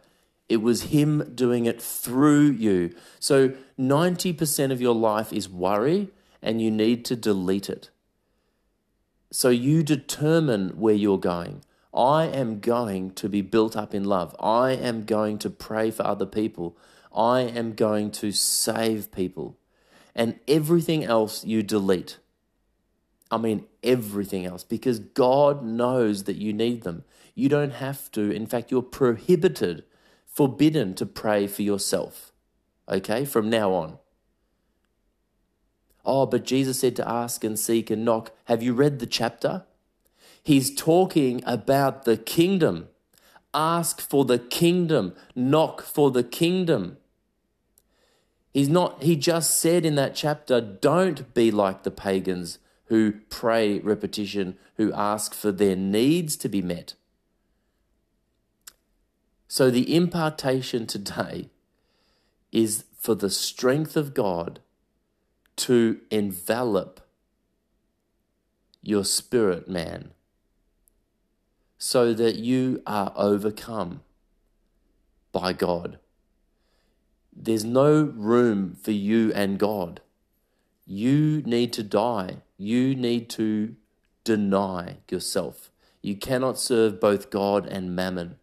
it 0.49 0.59
was 0.59 0.85
Him 0.85 1.33
doing 1.35 1.65
it 1.65 1.81
through 1.83 2.51
you. 2.51 2.95
So 3.19 3.55
90% 3.79 4.71
of 4.71 4.83
your 4.83 4.95
life 4.95 5.33
is 5.33 5.49
worry, 5.49 6.11
and 6.43 6.61
you 6.61 6.71
need 6.71 7.07
to 7.07 7.17
delete 7.17 7.71
it. 7.71 7.89
So 9.31 9.49
you 9.49 9.83
determine 9.83 10.71
where 10.71 10.95
you're 10.95 11.19
going. 11.19 11.65
I 11.93 12.25
am 12.25 12.61
going 12.61 13.13
to 13.13 13.29
be 13.29 13.41
built 13.41 13.77
up 13.77 13.95
in 13.95 14.05
love. 14.05 14.35
I 14.41 14.73
am 14.73 15.05
going 15.05 15.39
to 15.39 15.51
pray 15.51 15.91
for 15.91 16.07
other 16.07 16.27
people. 16.27 16.77
I 17.15 17.41
am 17.43 17.75
going 17.75 18.11
to 18.13 18.33
save 18.33 19.13
people 19.13 19.57
and 20.15 20.39
everything 20.47 21.05
else 21.05 21.45
you 21.45 21.63
delete. 21.63 22.19
I 23.31 23.37
mean, 23.37 23.67
everything 23.83 24.45
else, 24.47 24.63
because 24.63 24.99
God 24.99 25.65
knows 25.65 26.25
that 26.25 26.37
you 26.37 26.53
need 26.53 26.83
them. 26.83 27.05
You 27.35 27.49
don't 27.49 27.73
have 27.73 28.11
to. 28.13 28.31
In 28.31 28.47
fact, 28.47 28.71
you're 28.71 28.83
prohibited, 28.83 29.85
forbidden 30.25 30.95
to 30.95 31.07
pray 31.07 31.47
for 31.47 31.63
yourself. 31.63 32.33
Okay, 32.89 33.25
from 33.25 33.51
now 33.51 33.73
on. 33.73 33.99
Oh, 36.05 36.27
but 36.27 36.45
Jesus 36.45 36.81
said 36.81 36.97
to 36.97 37.09
ask 37.09 37.45
and 37.45 37.59
seek 37.59 37.91
and 37.91 38.05
knock. 38.05 38.33
Have 38.45 38.63
you 38.63 38.75
read 38.75 38.99
the 38.99 39.07
chapter? 39.07 39.65
He's 40.43 40.75
talking 40.75 41.43
about 41.47 42.05
the 42.05 42.17
kingdom. 42.17 42.89
Ask 43.55 44.01
for 44.01 44.25
the 44.25 44.39
kingdom, 44.39 45.15
knock 45.35 45.81
for 45.83 46.11
the 46.11 46.25
kingdom. 46.25 46.99
He's 48.53 48.69
not, 48.69 49.03
he 49.03 49.17
just 49.17 49.59
said 49.59 49.87
in 49.87 49.95
that 49.95 50.15
chapter, 50.15 50.61
don't 50.61 51.33
be 51.35 51.51
like 51.51 51.83
the 51.83 51.91
pagans 51.91 52.59
who 52.87 53.15
pray 53.31 53.79
repetition, 53.79 54.57
who 54.77 54.93
ask 54.93 55.35
for 55.35 55.51
their 55.51 55.77
needs 55.77 56.37
to 56.37 56.49
be 56.49 56.63
met. 56.63 56.95
So 59.49 59.71
the 59.71 59.95
impartation 59.95 60.87
today 60.87 61.49
is 62.53 62.85
for 62.99 63.15
the 63.15 63.31
strength 63.31 63.97
of 63.97 64.15
God 64.15 64.61
to 65.57 66.01
envelop 66.11 67.01
your 68.83 69.05
spirit, 69.05 69.69
man, 69.69 70.13
so 71.79 72.13
that 72.13 72.37
you 72.37 72.83
are 72.87 73.13
overcome 73.17 74.03
by 75.33 75.53
God. 75.53 75.99
There's 77.35 77.65
no 77.65 78.03
room 78.03 78.77
for 78.81 78.93
you 78.93 79.33
and 79.33 79.59
God. 79.59 80.01
You 80.87 81.43
need 81.43 81.73
to 81.75 81.83
die. 81.83 82.43
You 82.57 82.95
need 82.95 83.29
to 83.31 83.75
deny 84.23 84.99
yourself. 85.11 85.71
You 86.03 86.17
cannot 86.17 86.59
serve 86.59 87.01
both 87.01 87.31
God 87.31 87.67
and 87.67 87.97
mammon. 87.97 88.37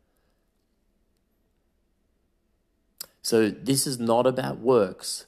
So, 3.21 3.50
this 3.50 3.86
is 3.86 4.00
not 4.00 4.26
about 4.26 4.58
works. 4.58 5.28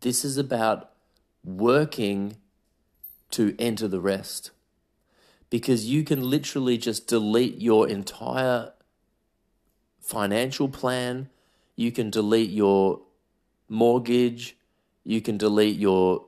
This 0.00 0.24
is 0.24 0.38
about 0.38 0.90
working 1.46 2.36
to 3.30 3.54
enter 3.58 3.88
the 3.88 4.00
rest. 4.00 4.50
Because 5.48 5.86
you 5.86 6.02
can 6.02 6.28
literally 6.28 6.76
just 6.76 7.06
delete 7.06 7.60
your 7.60 7.88
entire 7.88 8.72
financial 10.00 10.68
plan, 10.68 11.28
you 11.76 11.92
can 11.92 12.10
delete 12.10 12.50
your 12.50 13.00
mortgage, 13.68 14.56
you 15.04 15.20
can 15.20 15.36
delete 15.36 15.76
your 15.76 16.26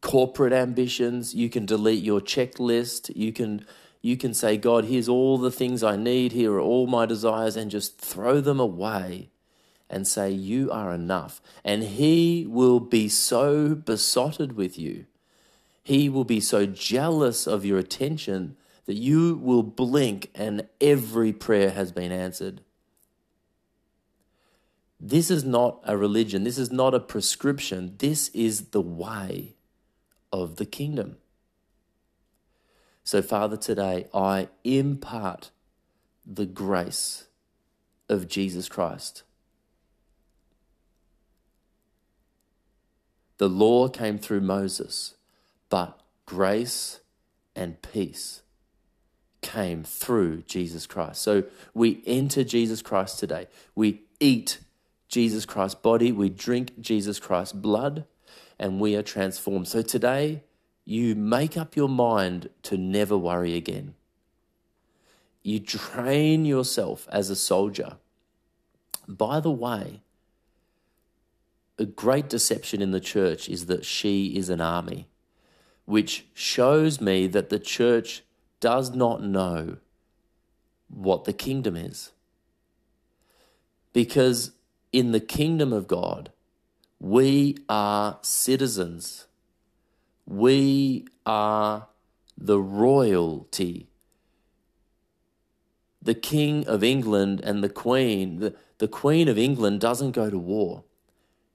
corporate 0.00 0.52
ambitions, 0.52 1.34
you 1.34 1.48
can 1.48 1.66
delete 1.66 2.02
your 2.02 2.20
checklist, 2.20 3.14
you 3.14 3.32
can 3.32 3.64
you 4.02 4.16
can 4.16 4.32
say, 4.32 4.56
God, 4.56 4.86
here's 4.86 5.10
all 5.10 5.36
the 5.36 5.50
things 5.50 5.82
I 5.82 5.94
need, 5.94 6.32
here 6.32 6.54
are 6.54 6.60
all 6.60 6.86
my 6.86 7.04
desires, 7.04 7.54
and 7.54 7.70
just 7.70 7.98
throw 7.98 8.40
them 8.40 8.58
away 8.58 9.30
and 9.90 10.06
say, 10.06 10.30
You 10.30 10.70
are 10.70 10.92
enough. 10.92 11.42
And 11.64 11.82
He 11.82 12.46
will 12.48 12.80
be 12.80 13.08
so 13.08 13.74
besotted 13.74 14.52
with 14.52 14.78
you. 14.78 15.06
He 15.82 16.08
will 16.08 16.24
be 16.24 16.40
so 16.40 16.66
jealous 16.66 17.46
of 17.46 17.64
your 17.64 17.78
attention 17.78 18.56
that 18.86 18.94
you 18.94 19.36
will 19.36 19.62
blink 19.62 20.30
and 20.34 20.68
every 20.80 21.32
prayer 21.32 21.70
has 21.70 21.92
been 21.92 22.12
answered. 22.12 22.62
This 25.00 25.30
is 25.30 25.44
not 25.44 25.80
a 25.84 25.96
religion. 25.96 26.44
This 26.44 26.58
is 26.58 26.70
not 26.70 26.94
a 26.94 27.00
prescription. 27.00 27.94
This 27.98 28.28
is 28.30 28.66
the 28.70 28.82
way 28.82 29.56
of 30.32 30.56
the 30.56 30.66
kingdom. 30.66 31.16
So, 33.02 33.22
Father, 33.22 33.56
today 33.56 34.06
I 34.12 34.48
impart 34.62 35.50
the 36.26 36.46
grace 36.46 37.26
of 38.08 38.28
Jesus 38.28 38.68
Christ. 38.68 39.22
The 43.40 43.48
law 43.48 43.88
came 43.88 44.18
through 44.18 44.42
Moses, 44.42 45.14
but 45.70 45.98
grace 46.26 47.00
and 47.56 47.80
peace 47.80 48.42
came 49.40 49.82
through 49.82 50.42
Jesus 50.42 50.86
Christ. 50.86 51.22
So 51.22 51.44
we 51.72 52.02
enter 52.04 52.44
Jesus 52.44 52.82
Christ 52.82 53.18
today. 53.18 53.46
We 53.74 54.02
eat 54.20 54.58
Jesus 55.08 55.46
Christ's 55.46 55.80
body, 55.80 56.12
we 56.12 56.28
drink 56.28 56.78
Jesus 56.80 57.18
Christ's 57.18 57.54
blood, 57.54 58.04
and 58.58 58.78
we 58.78 58.94
are 58.94 59.02
transformed. 59.02 59.68
So 59.68 59.80
today, 59.80 60.42
you 60.84 61.14
make 61.14 61.56
up 61.56 61.74
your 61.74 61.88
mind 61.88 62.50
to 62.64 62.76
never 62.76 63.16
worry 63.16 63.56
again. 63.56 63.94
You 65.42 65.60
train 65.60 66.44
yourself 66.44 67.08
as 67.10 67.30
a 67.30 67.36
soldier. 67.36 67.96
By 69.08 69.40
the 69.40 69.50
way, 69.50 70.02
a 71.80 71.86
great 71.86 72.28
deception 72.28 72.82
in 72.82 72.90
the 72.90 73.00
church 73.00 73.48
is 73.48 73.66
that 73.66 73.84
she 73.84 74.36
is 74.36 74.50
an 74.50 74.60
army, 74.60 75.08
which 75.86 76.26
shows 76.34 77.00
me 77.00 77.26
that 77.26 77.48
the 77.48 77.58
church 77.58 78.22
does 78.60 78.94
not 78.94 79.22
know 79.22 79.78
what 80.88 81.24
the 81.24 81.32
kingdom 81.32 81.76
is. 81.76 82.12
Because 83.92 84.52
in 84.92 85.12
the 85.12 85.20
kingdom 85.20 85.72
of 85.72 85.88
God, 85.88 86.30
we 87.00 87.56
are 87.68 88.18
citizens. 88.20 89.26
We 90.26 91.06
are 91.24 91.88
the 92.36 92.60
royalty. 92.60 93.88
The 96.02 96.14
King 96.14 96.66
of 96.66 96.84
England 96.84 97.40
and 97.42 97.64
the 97.64 97.68
Queen, 97.68 98.40
the, 98.40 98.54
the 98.78 98.88
Queen 98.88 99.28
of 99.28 99.38
England 99.38 99.80
doesn't 99.80 100.12
go 100.12 100.30
to 100.30 100.38
war. 100.38 100.84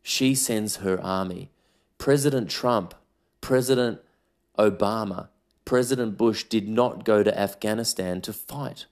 She 0.07 0.35
sends 0.35 0.77
her 0.77 1.01
army. 1.01 1.49
President 1.97 2.47
Trump, 2.47 2.93
President 3.41 4.01
Obama, 4.55 5.29
President 5.65 6.15
Bush 6.15 6.43
did 6.43 6.69
not 6.69 7.03
go 7.03 7.23
to 7.23 7.35
Afghanistan 7.35 8.21
to 8.21 8.31
fight. 8.31 8.85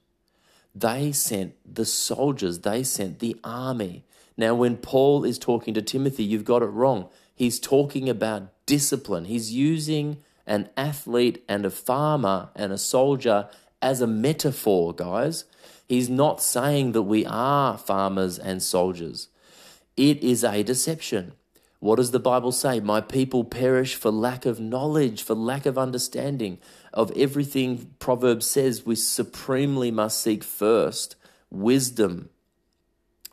They 0.74 1.12
sent 1.12 1.54
the 1.72 1.84
soldiers, 1.84 2.58
they 2.58 2.82
sent 2.82 3.20
the 3.20 3.36
army. 3.44 4.04
Now, 4.36 4.56
when 4.56 4.76
Paul 4.76 5.24
is 5.24 5.38
talking 5.38 5.72
to 5.74 5.82
Timothy, 5.82 6.24
you've 6.24 6.44
got 6.44 6.62
it 6.62 6.66
wrong. 6.66 7.08
He's 7.32 7.60
talking 7.60 8.08
about 8.08 8.48
discipline. 8.66 9.26
He's 9.26 9.52
using 9.52 10.16
an 10.48 10.68
athlete 10.76 11.44
and 11.48 11.64
a 11.64 11.70
farmer 11.70 12.48
and 12.56 12.72
a 12.72 12.76
soldier 12.76 13.48
as 13.80 14.00
a 14.00 14.08
metaphor, 14.08 14.92
guys. 14.92 15.44
He's 15.88 16.08
not 16.08 16.42
saying 16.42 16.90
that 16.90 17.02
we 17.02 17.24
are 17.24 17.78
farmers 17.78 18.36
and 18.36 18.60
soldiers. 18.60 19.28
It 19.96 20.22
is 20.22 20.42
a 20.44 20.62
deception. 20.62 21.34
What 21.78 21.96
does 21.96 22.12
the 22.12 22.18
Bible 22.18 22.50
say? 22.50 22.80
My 22.80 23.00
people 23.02 23.44
perish 23.44 23.94
for 23.94 24.10
lack 24.10 24.46
of 24.46 24.58
knowledge, 24.58 25.22
for 25.22 25.34
lack 25.34 25.66
of 25.66 25.76
understanding 25.76 26.58
of 26.94 27.12
everything 27.16 27.94
Proverbs 27.98 28.46
says. 28.46 28.86
We 28.86 28.96
supremely 28.96 29.90
must 29.90 30.20
seek 30.20 30.42
first 30.42 31.14
wisdom, 31.50 32.30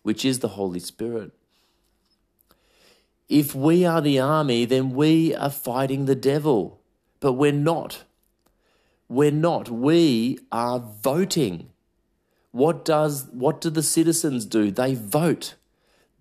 which 0.03 0.25
is 0.25 0.39
the 0.39 0.49
Holy 0.49 0.81
Spirit. 0.81 1.31
If 3.29 3.55
we 3.55 3.85
are 3.85 4.01
the 4.01 4.19
army, 4.19 4.65
then 4.65 4.91
we 4.91 5.33
are 5.33 5.49
fighting 5.49 6.03
the 6.03 6.15
devil, 6.15 6.81
but 7.21 7.33
we're 7.33 7.53
not. 7.53 8.03
We're 9.07 9.31
not. 9.31 9.69
We 9.69 10.39
are 10.51 10.79
voting. 10.79 11.69
What 12.51 12.83
does 12.83 13.27
what 13.31 13.61
do 13.61 13.69
the 13.69 13.83
citizens 13.83 14.45
do? 14.45 14.71
They 14.71 14.95
vote. 14.95 15.55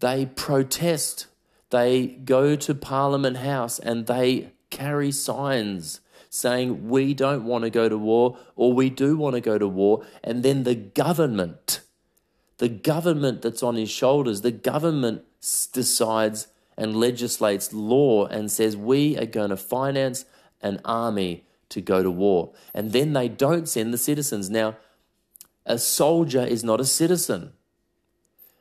They 0.01 0.27
protest 0.27 1.27
they 1.71 2.07
go 2.07 2.57
to 2.57 2.75
Parliament 2.75 3.39
House 3.39 3.79
and 3.79 4.07
they 4.07 4.53
carry 4.71 5.13
signs 5.13 6.01
saying, 6.29 6.89
We 6.89 7.15
don't 7.15 7.45
want 7.45 7.65
to 7.65 7.71
go 7.71 7.89
to 7.89 7.97
war, 7.97 8.39
or 8.57 8.73
we 8.73 8.91
do 8.91 9.17
want 9.17 9.37
to 9.37 9.41
go 9.41 9.57
to 9.57 9.69
war. 9.69 10.05
And 10.23 10.43
then 10.43 10.65
the 10.65 10.75
government, 10.75 11.81
the 12.59 12.69
government 12.69 13.43
that's 13.43 13.63
on 13.63 13.77
his 13.77 13.91
shoulders, 13.91 14.43
the 14.43 14.51
government 14.51 15.23
decides 15.73 16.49
and 16.77 16.97
legislates 16.97 17.73
law 17.73 18.27
and 18.27 18.51
says, 18.51 18.77
We 18.77 19.17
are 19.17 19.27
going 19.27 19.51
to 19.51 19.57
finance 19.57 20.25
an 20.61 20.81
army 20.85 21.45
to 21.69 21.81
go 21.81 22.03
to 22.03 22.11
war. 22.11 22.53
And 22.75 22.93
then 22.93 23.13
they 23.13 23.29
don't 23.29 23.69
send 23.69 23.95
the 23.95 23.99
citizens. 23.99 24.51
Now, 24.51 24.77
a 25.65 25.79
soldier 25.79 26.45
is 26.45 26.65
not 26.65 26.81
a 26.81 26.85
citizen. 26.85 27.53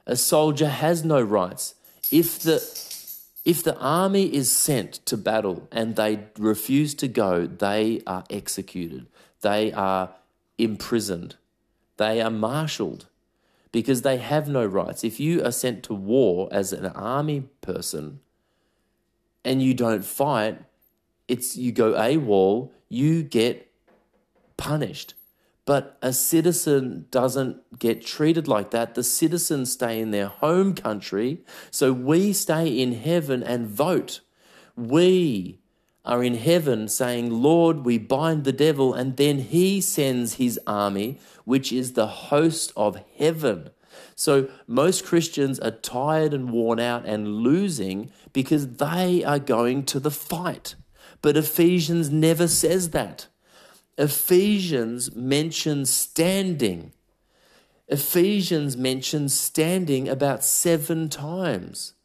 A 0.09 0.15
soldier 0.15 0.69
has 0.69 1.05
no 1.05 1.21
rights. 1.21 1.75
If 2.11 2.39
the 2.39 2.55
if 3.45 3.61
the 3.61 3.77
army 3.77 4.33
is 4.33 4.51
sent 4.51 4.93
to 5.05 5.15
battle 5.15 5.67
and 5.71 5.95
they 5.95 6.25
refuse 6.39 6.95
to 6.95 7.07
go, 7.07 7.45
they 7.45 8.01
are 8.07 8.23
executed. 8.27 9.05
They 9.41 9.71
are 9.71 10.15
imprisoned. 10.57 11.35
They 11.97 12.21
are 12.21 12.31
marshaled 12.31 13.05
because 13.71 14.01
they 14.01 14.17
have 14.17 14.49
no 14.49 14.65
rights. 14.65 15.03
If 15.03 15.19
you 15.19 15.45
are 15.45 15.51
sent 15.51 15.83
to 15.83 15.93
war 15.93 16.49
as 16.51 16.73
an 16.73 16.87
army 16.87 17.43
person 17.61 18.19
and 19.45 19.61
you 19.61 19.75
don't 19.75 20.03
fight, 20.03 20.57
it's 21.27 21.55
you 21.55 21.71
go 21.71 21.93
AWOL, 21.93 22.71
you 22.89 23.21
get 23.21 23.71
punished. 24.57 25.13
But 25.69 25.99
a 26.01 26.13
citizen 26.13 27.05
doesn't 27.11 27.77
get 27.77 28.03
treated 28.03 28.47
like 28.47 28.71
that. 28.71 28.95
The 28.95 29.03
citizens 29.03 29.71
stay 29.71 29.99
in 29.99 30.09
their 30.09 30.25
home 30.25 30.73
country. 30.73 31.43
So 31.69 31.93
we 31.93 32.33
stay 32.33 32.69
in 32.69 32.93
heaven 32.93 33.43
and 33.43 33.67
vote. 33.67 34.21
We 34.75 35.59
are 36.03 36.23
in 36.23 36.33
heaven 36.33 36.87
saying, 36.87 37.29
Lord, 37.29 37.85
we 37.85 37.99
bind 37.99 38.45
the 38.45 38.51
devil. 38.51 38.95
And 38.95 39.15
then 39.15 39.37
he 39.37 39.79
sends 39.79 40.37
his 40.37 40.59
army, 40.65 41.19
which 41.45 41.71
is 41.71 41.93
the 41.93 42.07
host 42.07 42.73
of 42.75 43.03
heaven. 43.19 43.69
So 44.15 44.49
most 44.65 45.05
Christians 45.05 45.59
are 45.59 45.69
tired 45.69 46.33
and 46.33 46.49
worn 46.49 46.79
out 46.79 47.05
and 47.05 47.43
losing 47.43 48.11
because 48.33 48.77
they 48.77 49.23
are 49.23 49.37
going 49.37 49.83
to 49.83 49.99
the 49.99 50.09
fight. 50.09 50.73
But 51.21 51.37
Ephesians 51.37 52.09
never 52.09 52.47
says 52.47 52.89
that. 52.89 53.27
Ephesians 53.99 55.13
mentions 55.13 55.89
standing. 55.89 56.93
Ephesians 57.89 58.77
mentions 58.77 59.37
standing 59.37 60.07
about 60.07 60.41
seven 60.41 61.09
times. 61.09 61.95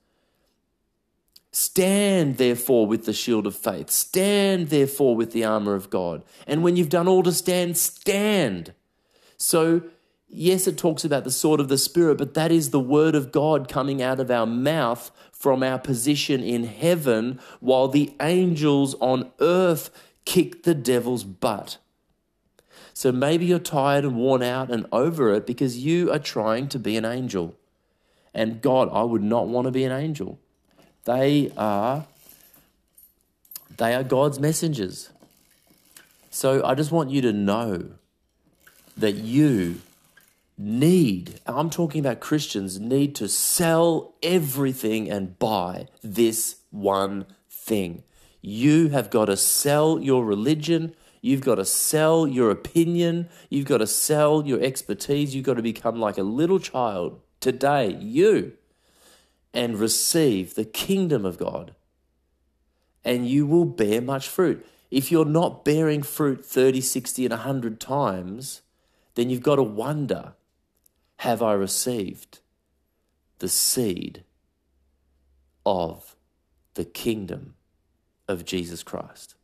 Stand 1.53 2.37
therefore 2.37 2.89
with 2.89 3.07
the 3.07 3.13
shield 3.13 3.47
of 3.47 3.55
faith. 3.55 3.91
Stand 3.91 4.71
therefore 4.71 5.15
with 5.15 5.31
the 5.31 5.45
armor 5.45 5.77
of 5.77 5.89
God. 5.89 6.25
And 6.49 6.65
when 6.65 6.75
you've 6.75 6.89
done 6.89 7.07
all 7.07 7.23
to 7.23 7.33
stand, 7.33 7.77
stand. 7.77 8.75
So, 9.37 9.83
yes, 10.27 10.67
it 10.67 10.77
talks 10.77 11.05
about 11.05 11.23
the 11.23 11.31
sword 11.31 11.61
of 11.61 11.69
the 11.69 11.79
Spirit, 11.79 12.19
but 12.19 12.35
that 12.35 12.51
is 12.51 12.71
the 12.71 12.81
word 12.81 13.15
of 13.15 13.31
God 13.31 13.69
coming 13.69 14.03
out 14.03 14.19
of 14.19 14.33
our 14.33 14.47
mouth 14.47 15.13
from 15.31 15.63
our 15.63 15.79
position 15.79 16.43
in 16.43 16.65
heaven 16.65 17.39
while 17.61 17.87
the 17.87 18.13
angels 18.21 18.97
on 18.97 19.31
earth 19.39 19.91
kick 20.25 20.65
the 20.65 20.75
devil's 20.75 21.23
butt. 21.23 21.79
So 22.95 23.13
maybe 23.13 23.45
you're 23.45 23.59
tired 23.59 24.05
and 24.05 24.17
worn 24.17 24.43
out 24.43 24.71
and 24.71 24.87
over 24.93 25.35
it 25.35 25.47
because 25.47 25.79
you 25.79 26.11
are 26.13 26.19
trying 26.19 26.69
to 26.69 26.79
be 26.79 26.97
an 26.97 27.05
angel. 27.05 27.55
And 28.33 28.63
God, 28.63 28.89
I 28.93 29.03
would 29.03 29.23
not 29.23 29.49
want 29.49 29.67
to 29.67 29.71
be 29.71 29.85
an 29.85 29.93
angel. 29.93 30.39
They 31.05 31.53
are 31.57 32.07
they 33.77 33.95
are 33.95 34.05
God's 34.05 34.39
messengers. 34.39 35.11
So 36.31 36.65
I 36.65 36.75
just 36.75 36.93
want 36.93 37.11
you 37.11 37.21
to 37.23 37.33
know 37.33 37.91
that 38.97 39.15
you 39.15 39.81
need, 40.57 41.41
I'm 41.47 41.71
talking 41.71 42.01
about 42.01 42.21
Christians, 42.21 42.79
need 42.79 43.15
to 43.17 43.29
sell 43.29 44.15
everything 44.23 45.11
and 45.11 45.39
buy 45.39 45.89
this 46.03 46.57
one 46.71 47.27
thing. 47.51 48.05
You 48.41 48.89
have 48.89 49.11
got 49.11 49.27
to 49.27 49.37
sell 49.37 49.99
your 49.99 50.25
religion, 50.25 50.95
You've 51.25 51.41
got 51.41 51.55
to 51.55 51.65
sell 51.65 52.27
your 52.27 52.51
opinion. 52.51 53.31
You've 53.49 53.65
got 53.65 53.79
to 53.79 53.87
sell 53.87 54.47
your 54.47 54.61
expertise. 54.61 55.35
You've 55.35 55.47
got 55.47 55.55
to 55.55 55.63
become 55.63 55.99
like 55.99 56.19
a 56.19 56.23
little 56.23 56.59
child 56.59 57.19
today, 57.41 57.97
you, 57.99 58.53
and 59.55 59.79
receive 59.79 60.55
the 60.55 60.67
kingdom 60.67 61.25
of 61.25 61.39
God. 61.39 61.75
And 63.07 63.27
you 63.27 63.47
will 63.47 63.65
bear 63.65 64.03
much 64.03 64.29
fruit. 64.29 64.67
If 64.91 65.11
you're 65.11 65.25
not 65.25 65.65
bearing 65.65 66.03
fruit 66.03 66.45
30, 66.45 66.83
60, 66.83 67.25
and 67.25 67.33
100 67.33 67.81
times, 67.81 68.61
then 69.15 69.31
you've 69.31 69.41
got 69.41 69.57
to 69.57 69.63
wonder 69.63 70.35
have 71.21 71.41
I 71.41 71.55
received 71.55 72.41
the 73.39 73.49
seed 73.49 74.25
of 75.65 76.17
the 76.75 76.85
kingdom 76.85 77.55
of 78.29 78.45
Jesus 78.45 78.83
Christ? 78.83 79.37